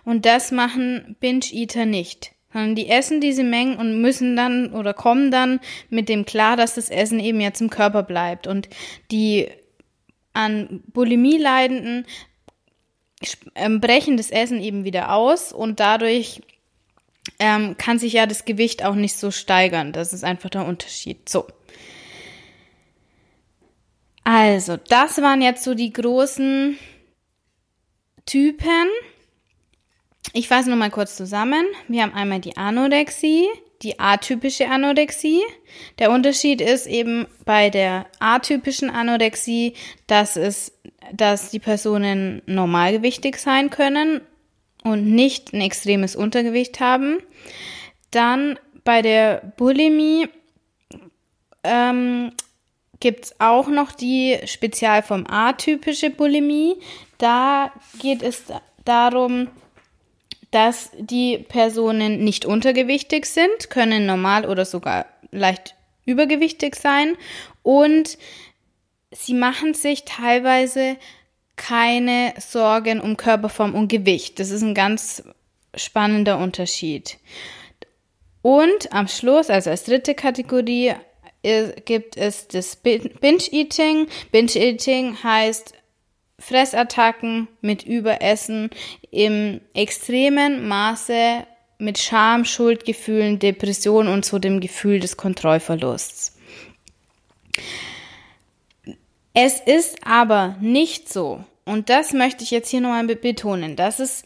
Und 0.05 0.25
das 0.25 0.51
machen 0.51 1.15
Binge-Eater 1.19 1.85
nicht. 1.85 2.31
Sondern 2.51 2.75
die 2.75 2.87
essen 2.87 3.19
diese 3.19 3.43
Mengen 3.43 3.77
und 3.77 3.99
müssen 3.99 4.35
dann 4.35 4.73
oder 4.73 4.93
kommen 4.93 5.31
dann 5.31 5.59
mit 5.89 6.07
dem 6.07 6.25
klar, 6.25 6.55
dass 6.55 6.75
das 6.75 6.89
Essen 6.89 7.19
eben 7.19 7.41
jetzt 7.41 7.61
im 7.61 7.71
Körper 7.71 8.03
bleibt. 8.03 8.45
Und 8.45 8.69
die 9.09 9.47
an 10.33 10.83
Bulimie 10.87 11.37
leidenden 11.37 12.05
ähm, 13.55 13.81
brechen 13.81 14.17
das 14.17 14.29
Essen 14.29 14.61
eben 14.61 14.83
wieder 14.83 15.13
aus 15.13 15.51
und 15.51 15.79
dadurch 15.79 16.41
ähm, 17.39 17.77
kann 17.77 17.99
sich 17.99 18.13
ja 18.13 18.25
das 18.25 18.45
Gewicht 18.45 18.83
auch 18.83 18.95
nicht 18.95 19.15
so 19.17 19.31
steigern. 19.31 19.93
Das 19.93 20.13
ist 20.13 20.23
einfach 20.23 20.49
der 20.49 20.65
Unterschied. 20.65 21.27
So. 21.29 21.47
Also, 24.23 24.77
das 24.77 25.21
waren 25.21 25.41
jetzt 25.41 25.63
so 25.63 25.73
die 25.73 25.91
großen 25.91 26.77
Typen. 28.25 28.87
Ich 30.31 30.47
fasse 30.47 30.69
nur 30.69 30.77
mal 30.77 30.89
kurz 30.89 31.17
zusammen. 31.17 31.65
Wir 31.87 32.03
haben 32.03 32.13
einmal 32.13 32.39
die 32.39 32.55
Anorexie, 32.55 33.47
die 33.81 33.99
atypische 33.99 34.69
Anorexie. 34.69 35.41
Der 35.99 36.11
Unterschied 36.11 36.61
ist 36.61 36.87
eben 36.87 37.27
bei 37.43 37.69
der 37.69 38.05
atypischen 38.19 38.89
Anorexie, 38.89 39.73
dass 40.07 40.37
es, 40.37 40.71
dass 41.11 41.51
die 41.51 41.59
Personen 41.59 42.41
normalgewichtig 42.45 43.37
sein 43.37 43.69
können 43.69 44.21
und 44.83 45.05
nicht 45.13 45.53
ein 45.53 45.61
extremes 45.61 46.15
Untergewicht 46.15 46.79
haben. 46.79 47.19
Dann 48.11 48.59
bei 48.83 49.01
der 49.01 49.53
Bulimie 49.57 50.27
ähm, 51.63 52.31
gibt 52.99 53.25
es 53.25 53.39
auch 53.39 53.67
noch 53.67 53.91
die 53.91 54.37
Spezialform 54.45 55.25
atypische 55.27 56.09
Bulimie. 56.09 56.75
Da 57.17 57.71
geht 57.99 58.21
es 58.21 58.43
darum, 58.85 59.47
dass 60.51 60.91
die 60.99 61.39
Personen 61.39 62.23
nicht 62.23 62.45
untergewichtig 62.45 63.25
sind, 63.25 63.69
können 63.69 64.05
normal 64.05 64.45
oder 64.45 64.65
sogar 64.65 65.05
leicht 65.31 65.75
übergewichtig 66.05 66.75
sein 66.75 67.15
und 67.63 68.17
sie 69.11 69.33
machen 69.33 69.73
sich 69.73 70.05
teilweise 70.05 70.97
keine 71.55 72.33
Sorgen 72.39 72.99
um 72.99 73.17
Körperform 73.17 73.75
und 73.75 73.87
Gewicht. 73.87 74.39
Das 74.39 74.49
ist 74.49 74.61
ein 74.61 74.73
ganz 74.73 75.23
spannender 75.75 76.37
Unterschied. 76.37 77.17
Und 78.41 78.91
am 78.91 79.07
Schluss, 79.07 79.49
also 79.49 79.69
als 79.69 79.85
dritte 79.85 80.15
Kategorie, 80.15 80.93
gibt 81.85 82.17
es 82.17 82.47
das 82.47 82.75
Binge-Eating. 82.77 84.07
Binge-Eating 84.31 85.23
heißt 85.23 85.73
Fressattacken 86.39 87.47
mit 87.61 87.83
Überessen 87.83 88.69
im 89.11 89.61
extremen 89.73 90.67
Maße 90.67 91.45
mit 91.77 91.97
Scham, 91.97 92.45
Schuldgefühlen, 92.45 93.39
Depression 93.39 94.07
und 94.07 94.25
so 94.25 94.39
dem 94.39 94.59
Gefühl 94.59 94.99
des 94.99 95.17
Kontrollverlusts. 95.17 96.37
Es 99.33 99.59
ist 99.59 100.05
aber 100.05 100.55
nicht 100.61 101.11
so, 101.11 101.43
und 101.65 101.89
das 101.89 102.13
möchte 102.13 102.43
ich 102.43 102.51
jetzt 102.51 102.69
hier 102.69 102.81
nochmal 102.81 103.05
betonen, 103.07 103.75
dass 103.75 103.99
es 103.99 104.23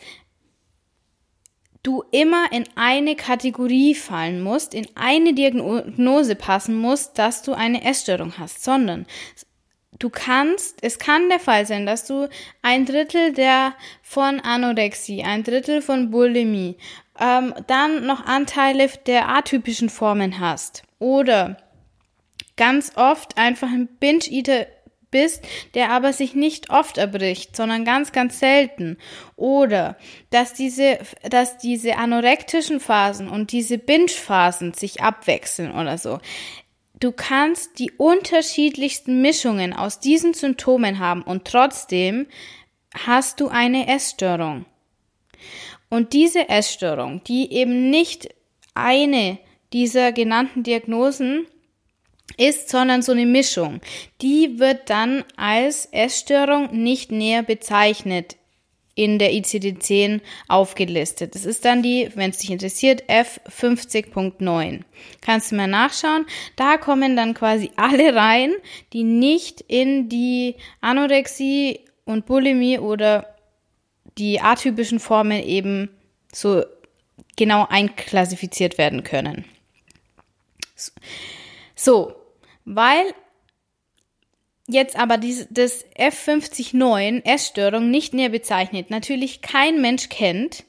du 1.83 2.03
immer 2.11 2.51
in 2.51 2.65
eine 2.75 3.15
Kategorie 3.15 3.95
fallen 3.95 4.41
musst, 4.41 4.73
in 4.73 4.87
eine 4.95 5.33
Diagnose 5.33 6.35
passen 6.35 6.75
musst, 6.75 7.17
dass 7.17 7.43
du 7.43 7.53
eine 7.53 7.85
Essstörung 7.85 8.37
hast, 8.37 8.63
sondern 8.63 9.05
du 9.97 10.09
kannst, 10.09 10.79
es 10.81 10.99
kann 10.99 11.29
der 11.29 11.39
Fall 11.39 11.65
sein, 11.65 11.85
dass 11.85 12.05
du 12.05 12.27
ein 12.61 12.85
Drittel 12.85 13.31
der 13.31 13.73
von 14.01 14.41
Anorexie, 14.41 15.23
ein 15.23 15.43
Drittel 15.43 15.81
von 15.81 16.11
Bulimie, 16.11 16.75
ähm, 17.19 17.53
dann 17.67 18.05
noch 18.05 18.25
Anteile 18.25 18.89
der 19.05 19.29
atypischen 19.29 19.89
Formen 19.89 20.39
hast. 20.39 20.83
Oder 20.99 21.57
ganz 22.57 22.91
oft 22.97 23.37
einfach 23.37 23.69
ein 23.69 23.87
Binge-Eater 23.87 24.65
bist, 25.11 25.43
der 25.73 25.91
aber 25.91 26.13
sich 26.13 26.35
nicht 26.35 26.69
oft 26.69 26.97
erbricht, 26.97 27.55
sondern 27.55 27.85
ganz, 27.85 28.11
ganz 28.11 28.39
selten. 28.39 28.97
Oder 29.35 29.97
dass 30.29 30.53
diese, 30.53 30.99
dass 31.29 31.57
diese 31.57 31.97
anorektischen 31.97 32.79
Phasen 32.79 33.27
und 33.27 33.51
diese 33.51 33.77
Binge-Phasen 33.77 34.73
sich 34.73 35.01
abwechseln 35.01 35.71
oder 35.71 35.97
so. 35.97 36.19
Du 36.99 37.11
kannst 37.11 37.77
die 37.79 37.91
unterschiedlichsten 37.91 39.21
Mischungen 39.21 39.73
aus 39.73 39.99
diesen 39.99 40.33
Symptomen 40.33 40.99
haben 40.99 41.21
und 41.21 41.45
trotzdem 41.45 42.27
hast 43.05 43.39
du 43.39 43.49
eine 43.49 43.87
Essstörung. 43.87 44.65
Und 45.89 46.13
diese 46.13 46.49
Essstörung, 46.49 47.23
die 47.23 47.53
eben 47.53 47.89
nicht 47.89 48.29
eine 48.73 49.37
dieser 49.73 50.11
genannten 50.11 50.63
Diagnosen 50.63 51.45
ist, 52.35 52.69
sondern 52.69 53.01
so 53.01 53.13
eine 53.13 53.25
Mischung. 53.25 53.79
Die 54.21 54.59
wird 54.59 54.89
dann 54.89 55.23
als 55.37 55.87
Essstörung 55.91 56.69
nicht 56.71 57.11
näher 57.11 57.43
bezeichnet 57.43 58.35
in 58.97 59.19
der 59.19 59.31
ICD-10 59.31 60.21
aufgelistet. 60.47 61.35
Das 61.35 61.45
ist 61.45 61.65
dann 61.65 61.83
die, 61.83 62.09
wenn 62.15 62.31
es 62.31 62.39
dich 62.39 62.49
interessiert, 62.49 63.03
F50.9. 63.07 64.81
Kannst 65.21 65.51
du 65.51 65.55
mal 65.55 65.67
nachschauen. 65.67 66.25
Da 66.55 66.77
kommen 66.77 67.15
dann 67.15 67.35
quasi 67.35 67.69
alle 67.75 68.15
rein, 68.15 68.53
die 68.93 69.03
nicht 69.03 69.61
in 69.61 70.09
die 70.09 70.55
Anorexie 70.81 71.81
und 72.05 72.25
Bulimie 72.25 72.79
oder 72.79 73.35
die 74.17 74.41
atypischen 74.41 74.99
Formen 74.99 75.43
eben 75.43 75.89
so 76.33 76.63
genau 77.35 77.67
einklassifiziert 77.69 78.79
werden 78.79 79.03
können. 79.03 79.45
So, 80.75 80.91
weil 82.65 83.13
jetzt 84.67 84.97
aber 84.99 85.17
diese, 85.17 85.47
das 85.49 85.85
F509 85.95 87.23
Essstörung 87.23 87.89
nicht 87.89 88.13
näher 88.13 88.29
bezeichnet, 88.29 88.89
natürlich 88.89 89.41
kein 89.41 89.81
Mensch 89.81 90.09
kennt, 90.09 90.65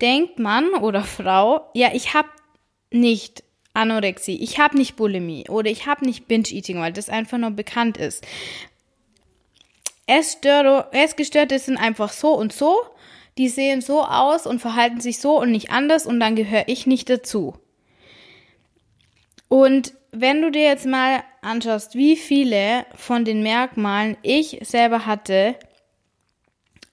denkt 0.00 0.38
Mann 0.38 0.74
oder 0.74 1.02
Frau, 1.02 1.68
ja, 1.74 1.90
ich 1.92 2.14
habe 2.14 2.28
nicht 2.92 3.42
Anorexie, 3.74 4.36
ich 4.40 4.58
habe 4.58 4.76
nicht 4.76 4.96
Bulimie 4.96 5.48
oder 5.48 5.70
ich 5.70 5.86
habe 5.86 6.06
nicht 6.06 6.28
Binge-Eating, 6.28 6.78
weil 6.78 6.92
das 6.92 7.08
einfach 7.08 7.38
nur 7.38 7.50
bekannt 7.50 7.96
ist. 7.96 8.24
Essgestörte 10.06 11.58
sind 11.58 11.76
einfach 11.78 12.12
so 12.12 12.34
und 12.34 12.52
so, 12.52 12.76
die 13.38 13.48
sehen 13.48 13.80
so 13.80 14.02
aus 14.02 14.46
und 14.46 14.60
verhalten 14.60 15.00
sich 15.00 15.18
so 15.18 15.38
und 15.38 15.50
nicht 15.50 15.70
anders 15.70 16.06
und 16.06 16.20
dann 16.20 16.36
gehöre 16.36 16.68
ich 16.68 16.86
nicht 16.86 17.10
dazu. 17.10 17.58
Und 19.48 19.94
wenn 20.20 20.42
du 20.42 20.50
dir 20.50 20.62
jetzt 20.62 20.86
mal 20.86 21.22
anschaust, 21.42 21.94
wie 21.94 22.16
viele 22.16 22.86
von 22.94 23.24
den 23.24 23.42
Merkmalen 23.42 24.16
ich 24.22 24.58
selber 24.62 25.06
hatte 25.06 25.56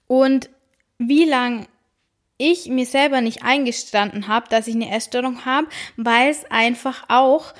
und 0.06 0.50
wie 0.98 1.24
lang 1.24 1.66
ich 2.36 2.68
mir 2.68 2.86
selber 2.86 3.20
nicht 3.20 3.42
eingestanden 3.42 4.28
habe, 4.28 4.48
dass 4.48 4.66
ich 4.66 4.74
eine 4.74 4.94
Essstörung 4.94 5.44
habe, 5.44 5.68
weil 5.96 6.30
es 6.30 6.44
einfach 6.50 7.04
auch 7.08 7.54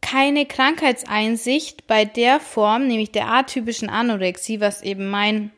keine 0.00 0.44
Krankheitseinsicht 0.44 1.86
bei 1.86 2.04
der 2.04 2.38
Form, 2.40 2.86
nämlich 2.86 3.12
der 3.12 3.28
atypischen 3.28 3.88
Anorexie, 3.88 4.60
was 4.60 4.82
eben 4.82 5.08
mein 5.08 5.50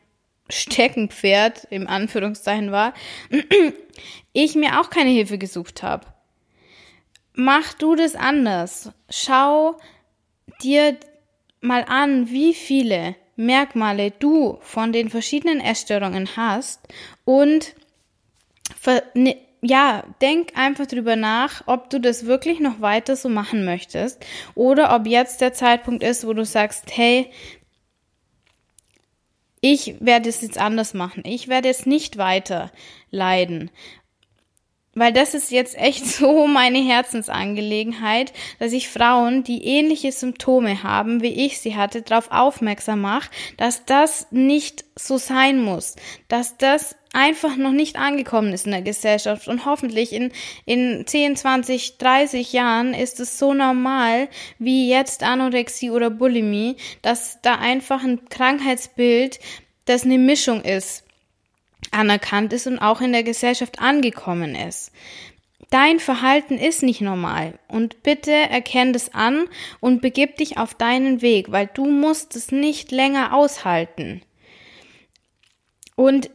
Steckenpferd 0.49 1.67
im 1.69 1.87
Anführungszeichen 1.87 2.71
war, 2.71 2.93
ich 4.33 4.55
mir 4.55 4.79
auch 4.79 4.89
keine 4.89 5.09
Hilfe 5.09 5.37
gesucht 5.37 5.83
habe 5.83 6.05
mach 7.37 7.73
du 7.73 7.95
das 7.95 8.15
anders. 8.15 8.91
Schau 9.09 9.77
dir 10.61 10.97
mal 11.61 11.85
an, 11.87 12.29
wie 12.29 12.53
viele 12.53 13.15
Merkmale 13.35 14.11
du 14.11 14.57
von 14.61 14.91
den 14.91 15.09
verschiedenen 15.09 15.61
Essstörungen 15.61 16.35
hast 16.35 16.81
und 17.23 17.75
ne, 19.13 19.37
ja, 19.61 20.03
denk 20.21 20.57
einfach 20.57 20.87
drüber 20.87 21.15
nach, 21.15 21.63
ob 21.67 21.89
du 21.89 21.99
das 21.99 22.25
wirklich 22.25 22.59
noch 22.59 22.81
weiter 22.81 23.15
so 23.15 23.29
machen 23.29 23.65
möchtest 23.65 24.25
oder 24.55 24.95
ob 24.95 25.05
jetzt 25.05 25.41
der 25.41 25.53
Zeitpunkt 25.53 26.03
ist, 26.03 26.25
wo 26.25 26.33
du 26.33 26.43
sagst, 26.43 26.85
hey, 26.95 27.31
ich 29.61 29.95
werde 29.99 30.29
es 30.29 30.41
jetzt 30.41 30.59
anders 30.59 30.93
machen. 30.93 31.23
Ich 31.25 31.47
werde 31.47 31.67
jetzt 31.67 31.87
nicht 31.87 32.17
weiter 32.17 32.71
leiden 33.09 33.71
weil 34.97 35.13
das 35.13 35.33
ist 35.33 35.51
jetzt 35.51 35.77
echt 35.77 36.05
so 36.07 36.47
meine 36.47 36.79
Herzensangelegenheit, 36.79 38.33
dass 38.59 38.73
ich 38.73 38.89
Frauen, 38.89 39.43
die 39.43 39.65
ähnliche 39.65 40.11
Symptome 40.11 40.83
haben, 40.83 41.21
wie 41.21 41.45
ich 41.45 41.59
sie 41.59 41.75
hatte, 41.75 42.01
darauf 42.01 42.31
aufmerksam 42.31 43.01
mache, 43.01 43.29
dass 43.57 43.85
das 43.85 44.27
nicht 44.31 44.85
so 44.95 45.17
sein 45.17 45.61
muss, 45.61 45.95
dass 46.27 46.57
das 46.57 46.95
einfach 47.13 47.55
noch 47.55 47.71
nicht 47.71 47.95
angekommen 47.95 48.53
ist 48.53 48.65
in 48.65 48.71
der 48.71 48.81
Gesellschaft. 48.81 49.47
Und 49.47 49.65
hoffentlich 49.65 50.13
in, 50.13 50.31
in 50.65 51.05
10, 51.05 51.35
20, 51.35 51.97
30 51.97 52.53
Jahren 52.53 52.93
ist 52.93 53.19
es 53.19 53.39
so 53.39 53.53
normal 53.53 54.29
wie 54.59 54.89
jetzt 54.89 55.23
Anorexie 55.23 55.91
oder 55.91 56.09
Bulimie, 56.09 56.75
dass 57.01 57.41
da 57.41 57.55
einfach 57.55 58.03
ein 58.03 58.27
Krankheitsbild, 58.29 59.39
das 59.85 60.03
eine 60.03 60.17
Mischung 60.17 60.61
ist 60.61 61.06
anerkannt 61.91 62.53
ist 62.53 62.67
und 62.67 62.79
auch 62.79 63.01
in 63.01 63.11
der 63.11 63.23
Gesellschaft 63.23 63.79
angekommen 63.79 64.55
ist. 64.55 64.91
Dein 65.69 65.99
Verhalten 65.99 66.57
ist 66.57 66.81
nicht 66.81 67.01
normal 67.01 67.59
und 67.67 68.01
bitte 68.01 68.31
erkenn 68.31 68.93
das 68.93 69.13
an 69.13 69.47
und 69.81 70.01
begib 70.01 70.37
dich 70.37 70.57
auf 70.57 70.73
deinen 70.73 71.21
Weg, 71.21 71.51
weil 71.51 71.69
du 71.73 71.85
musst 71.85 72.35
es 72.37 72.51
nicht 72.51 72.91
länger 72.91 73.33
aushalten. 73.33 74.21
Und 75.95 76.29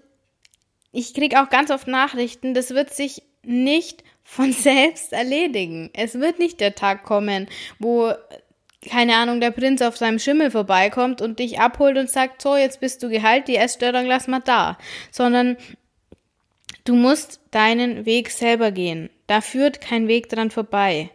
ich 0.92 1.14
krieg 1.14 1.36
auch 1.36 1.48
ganz 1.48 1.70
oft 1.70 1.86
Nachrichten, 1.86 2.52
das 2.52 2.70
wird 2.70 2.92
sich 2.92 3.22
nicht 3.42 4.04
von 4.22 4.52
selbst 4.52 5.12
erledigen. 5.12 5.90
Es 5.94 6.14
wird 6.14 6.38
nicht 6.38 6.60
der 6.60 6.74
Tag 6.74 7.04
kommen, 7.04 7.48
wo 7.78 8.12
keine 8.88 9.16
Ahnung, 9.16 9.40
der 9.40 9.52
Prinz 9.52 9.80
auf 9.80 9.96
seinem 9.96 10.18
Schimmel 10.18 10.50
vorbeikommt 10.50 11.22
und 11.22 11.38
dich 11.38 11.60
abholt 11.60 11.96
und 11.96 12.10
sagt, 12.10 12.42
so, 12.42 12.56
jetzt 12.56 12.80
bist 12.80 13.02
du 13.02 13.08
geheilt, 13.08 13.48
die 13.48 13.56
Essstörung 13.56 14.06
lass 14.06 14.26
mal 14.26 14.40
da. 14.40 14.76
Sondern 15.10 15.56
du 16.84 16.94
musst 16.94 17.40
deinen 17.52 18.06
Weg 18.06 18.30
selber 18.30 18.72
gehen. 18.72 19.10
Da 19.26 19.40
führt 19.40 19.80
kein 19.80 20.08
Weg 20.08 20.28
dran 20.28 20.50
vorbei. 20.50 21.10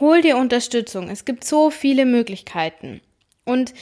Hol 0.00 0.20
dir 0.20 0.36
Unterstützung. 0.36 1.08
Es 1.08 1.24
gibt 1.24 1.44
so 1.44 1.70
viele 1.70 2.04
Möglichkeiten. 2.04 3.00
Und 3.44 3.72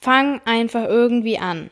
fang 0.00 0.40
einfach 0.44 0.84
irgendwie 0.84 1.38
an. 1.38 1.70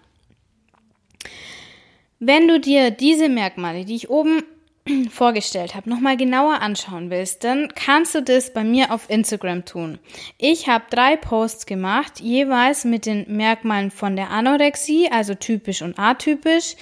Wenn 2.19 2.49
du 2.49 2.59
dir 2.59 2.91
diese 2.91 3.29
Merkmale, 3.29 3.85
die 3.85 3.95
ich 3.95 4.11
oben 4.11 4.43
vorgestellt 5.11 5.75
habe, 5.75 5.89
nochmal 5.89 6.17
genauer 6.17 6.61
anschauen 6.61 7.11
willst, 7.11 7.45
dann 7.45 7.69
kannst 7.75 8.15
du 8.15 8.23
das 8.23 8.53
bei 8.53 8.65
mir 8.65 8.93
auf 8.93 9.09
Instagram 9.09 9.65
tun. 9.65 9.99
Ich 10.39 10.69
habe 10.69 10.85
drei 10.91 11.17
Posts 11.17 11.67
gemacht, 11.67 12.21
jeweils 12.21 12.85
mit 12.85 13.07
den 13.07 13.25
Merkmalen 13.35 13.91
von 13.91 14.17
der 14.17 14.31
Anorexie, 14.31 15.09
also 15.11 15.35
typisch 15.35 15.83
und 15.83 15.99
atypisch, 15.99 16.77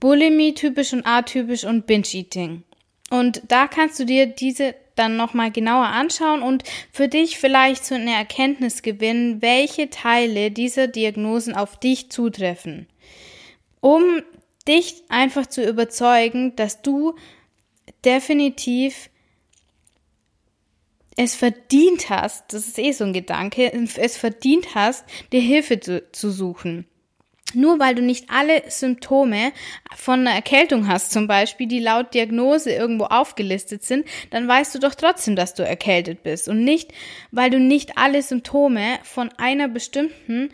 Bulimie 0.00 0.54
typisch 0.54 0.92
und 0.92 1.06
atypisch 1.06 1.64
und 1.64 1.86
Binge-Eating. 1.86 2.62
Und 3.10 3.42
da 3.48 3.66
kannst 3.66 3.98
du 3.98 4.04
dir 4.04 4.26
diese 4.26 4.74
dann 4.94 5.16
nochmal 5.16 5.50
genauer 5.50 5.86
anschauen 5.86 6.42
und 6.42 6.64
für 6.92 7.08
dich 7.08 7.38
vielleicht 7.38 7.84
so 7.86 7.94
eine 7.94 8.12
Erkenntnis 8.12 8.82
gewinnen, 8.82 9.40
welche 9.40 9.90
Teile 9.90 10.50
dieser 10.50 10.88
Diagnosen 10.88 11.54
auf 11.54 11.78
dich 11.78 12.10
zutreffen. 12.10 12.88
Um 13.80 14.22
dich 14.66 15.02
einfach 15.08 15.46
zu 15.46 15.64
überzeugen, 15.66 16.54
dass 16.56 16.82
du 16.82 17.14
definitiv 18.04 19.10
es 21.16 21.34
verdient 21.34 22.10
hast, 22.10 22.52
das 22.52 22.68
ist 22.68 22.78
eh 22.78 22.92
so 22.92 23.02
ein 23.02 23.12
Gedanke, 23.12 23.72
es 23.72 24.16
verdient 24.16 24.76
hast, 24.76 25.04
dir 25.32 25.40
Hilfe 25.40 25.80
zu, 25.80 26.08
zu 26.12 26.30
suchen. 26.30 26.86
Nur 27.54 27.80
weil 27.80 27.94
du 27.94 28.02
nicht 28.02 28.30
alle 28.30 28.62
Symptome 28.68 29.52
von 29.96 30.20
einer 30.20 30.32
Erkältung 30.32 30.86
hast, 30.86 31.12
zum 31.12 31.26
Beispiel, 31.26 31.66
die 31.66 31.80
laut 31.80 32.14
Diagnose 32.14 32.72
irgendwo 32.72 33.06
aufgelistet 33.06 33.82
sind, 33.82 34.06
dann 34.30 34.46
weißt 34.46 34.74
du 34.74 34.78
doch 34.78 34.94
trotzdem, 34.94 35.34
dass 35.34 35.54
du 35.54 35.64
erkältet 35.64 36.22
bist. 36.22 36.48
Und 36.48 36.62
nicht, 36.62 36.92
weil 37.32 37.50
du 37.50 37.58
nicht 37.58 37.96
alle 37.96 38.22
Symptome 38.22 38.98
von 39.02 39.30
einer 39.38 39.66
bestimmten 39.66 40.50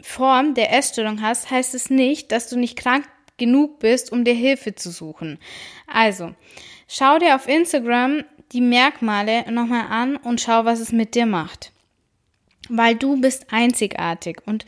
Form 0.00 0.54
der 0.54 0.72
Essstörung 0.72 1.22
hast, 1.22 1.50
heißt 1.50 1.74
es 1.74 1.90
nicht, 1.90 2.32
dass 2.32 2.48
du 2.48 2.58
nicht 2.58 2.76
krank 2.76 3.06
genug 3.40 3.80
bist, 3.80 4.12
um 4.12 4.22
dir 4.22 4.34
Hilfe 4.34 4.76
zu 4.76 4.92
suchen. 4.92 5.40
Also, 5.88 6.34
schau 6.86 7.18
dir 7.18 7.34
auf 7.34 7.48
Instagram 7.48 8.22
die 8.52 8.60
Merkmale 8.60 9.50
nochmal 9.50 9.86
an 9.90 10.16
und 10.16 10.40
schau, 10.40 10.64
was 10.64 10.78
es 10.78 10.92
mit 10.92 11.16
dir 11.16 11.26
macht. 11.26 11.72
Weil 12.68 12.94
du 12.94 13.20
bist 13.20 13.46
einzigartig 13.50 14.42
und 14.46 14.64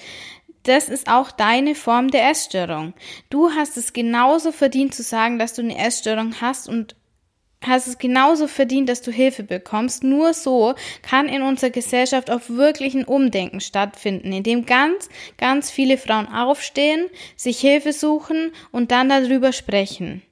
das 0.64 0.88
ist 0.88 1.08
auch 1.08 1.30
deine 1.30 1.74
Form 1.74 2.08
der 2.08 2.28
Essstörung. 2.30 2.94
Du 3.30 3.50
hast 3.50 3.76
es 3.76 3.92
genauso 3.92 4.52
verdient 4.52 4.94
zu 4.94 5.02
sagen, 5.02 5.38
dass 5.38 5.54
du 5.54 5.62
eine 5.62 5.76
Essstörung 5.76 6.40
hast 6.40 6.68
und 6.68 6.94
hast 7.66 7.86
es 7.86 7.98
genauso 7.98 8.46
verdient, 8.46 8.88
dass 8.88 9.02
du 9.02 9.10
Hilfe 9.10 9.42
bekommst. 9.42 10.04
Nur 10.04 10.34
so 10.34 10.74
kann 11.02 11.28
in 11.28 11.42
unserer 11.42 11.70
Gesellschaft 11.70 12.30
auch 12.30 12.42
wirklich 12.48 12.94
ein 12.94 13.04
Umdenken 13.04 13.60
stattfinden, 13.60 14.32
in 14.32 14.42
dem 14.42 14.66
ganz, 14.66 15.08
ganz 15.38 15.70
viele 15.70 15.98
Frauen 15.98 16.28
aufstehen, 16.28 17.08
sich 17.36 17.60
Hilfe 17.60 17.92
suchen 17.92 18.52
und 18.70 18.90
dann 18.90 19.08
darüber 19.08 19.52
sprechen. 19.52 20.22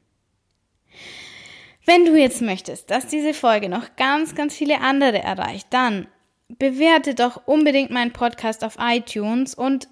Wenn 1.86 2.04
du 2.04 2.16
jetzt 2.16 2.42
möchtest, 2.42 2.90
dass 2.90 3.06
diese 3.06 3.34
Folge 3.34 3.68
noch 3.68 3.96
ganz, 3.96 4.34
ganz 4.34 4.54
viele 4.54 4.80
andere 4.80 5.22
erreicht, 5.22 5.68
dann 5.70 6.06
bewerte 6.48 7.14
doch 7.14 7.46
unbedingt 7.46 7.90
meinen 7.90 8.12
Podcast 8.12 8.64
auf 8.64 8.76
iTunes 8.78 9.54
und 9.54 9.88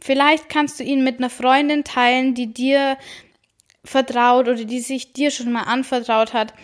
vielleicht 0.00 0.48
kannst 0.48 0.78
du 0.78 0.84
ihn 0.84 1.04
mit 1.04 1.18
einer 1.18 1.30
Freundin 1.30 1.84
teilen, 1.84 2.34
die 2.34 2.52
dir 2.52 2.96
vertraut 3.88 4.48
oder 4.48 4.64
die 4.64 4.80
sich 4.80 5.12
dir 5.12 5.30
schon 5.30 5.52
mal 5.52 5.62
anvertraut 5.62 6.32
hat 6.32 6.54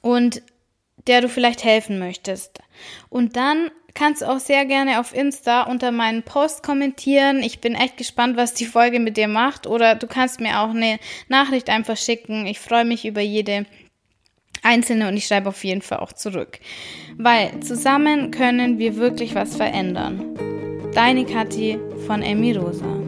und 0.00 0.42
der 1.06 1.20
du 1.20 1.28
vielleicht 1.28 1.64
helfen 1.64 1.98
möchtest. 1.98 2.58
Und 3.08 3.36
dann 3.36 3.70
kannst 3.94 4.22
du 4.22 4.26
auch 4.26 4.38
sehr 4.38 4.64
gerne 4.64 5.00
auf 5.00 5.14
Insta 5.14 5.62
unter 5.62 5.90
meinen 5.90 6.22
Post 6.22 6.62
kommentieren. 6.62 7.42
Ich 7.42 7.60
bin 7.60 7.74
echt 7.74 7.96
gespannt, 7.96 8.36
was 8.36 8.54
die 8.54 8.66
Folge 8.66 9.00
mit 9.00 9.16
dir 9.16 9.28
macht. 9.28 9.66
Oder 9.66 9.94
du 9.94 10.06
kannst 10.06 10.40
mir 10.40 10.60
auch 10.60 10.70
eine 10.70 10.98
Nachricht 11.28 11.68
einfach 11.68 11.96
schicken. 11.96 12.46
Ich 12.46 12.60
freue 12.60 12.84
mich 12.84 13.04
über 13.04 13.20
jede 13.20 13.66
einzelne 14.62 15.08
und 15.08 15.16
ich 15.16 15.26
schreibe 15.26 15.48
auf 15.48 15.64
jeden 15.64 15.82
Fall 15.82 15.98
auch 15.98 16.12
zurück. 16.12 16.60
Weil 17.16 17.60
zusammen 17.60 18.30
können 18.30 18.78
wir 18.78 18.96
wirklich 18.96 19.34
was 19.34 19.56
verändern. 19.56 20.36
Deine 20.94 21.24
Kathi 21.24 21.78
von 22.06 22.22
Amy 22.22 22.52
Rosa. 22.52 22.98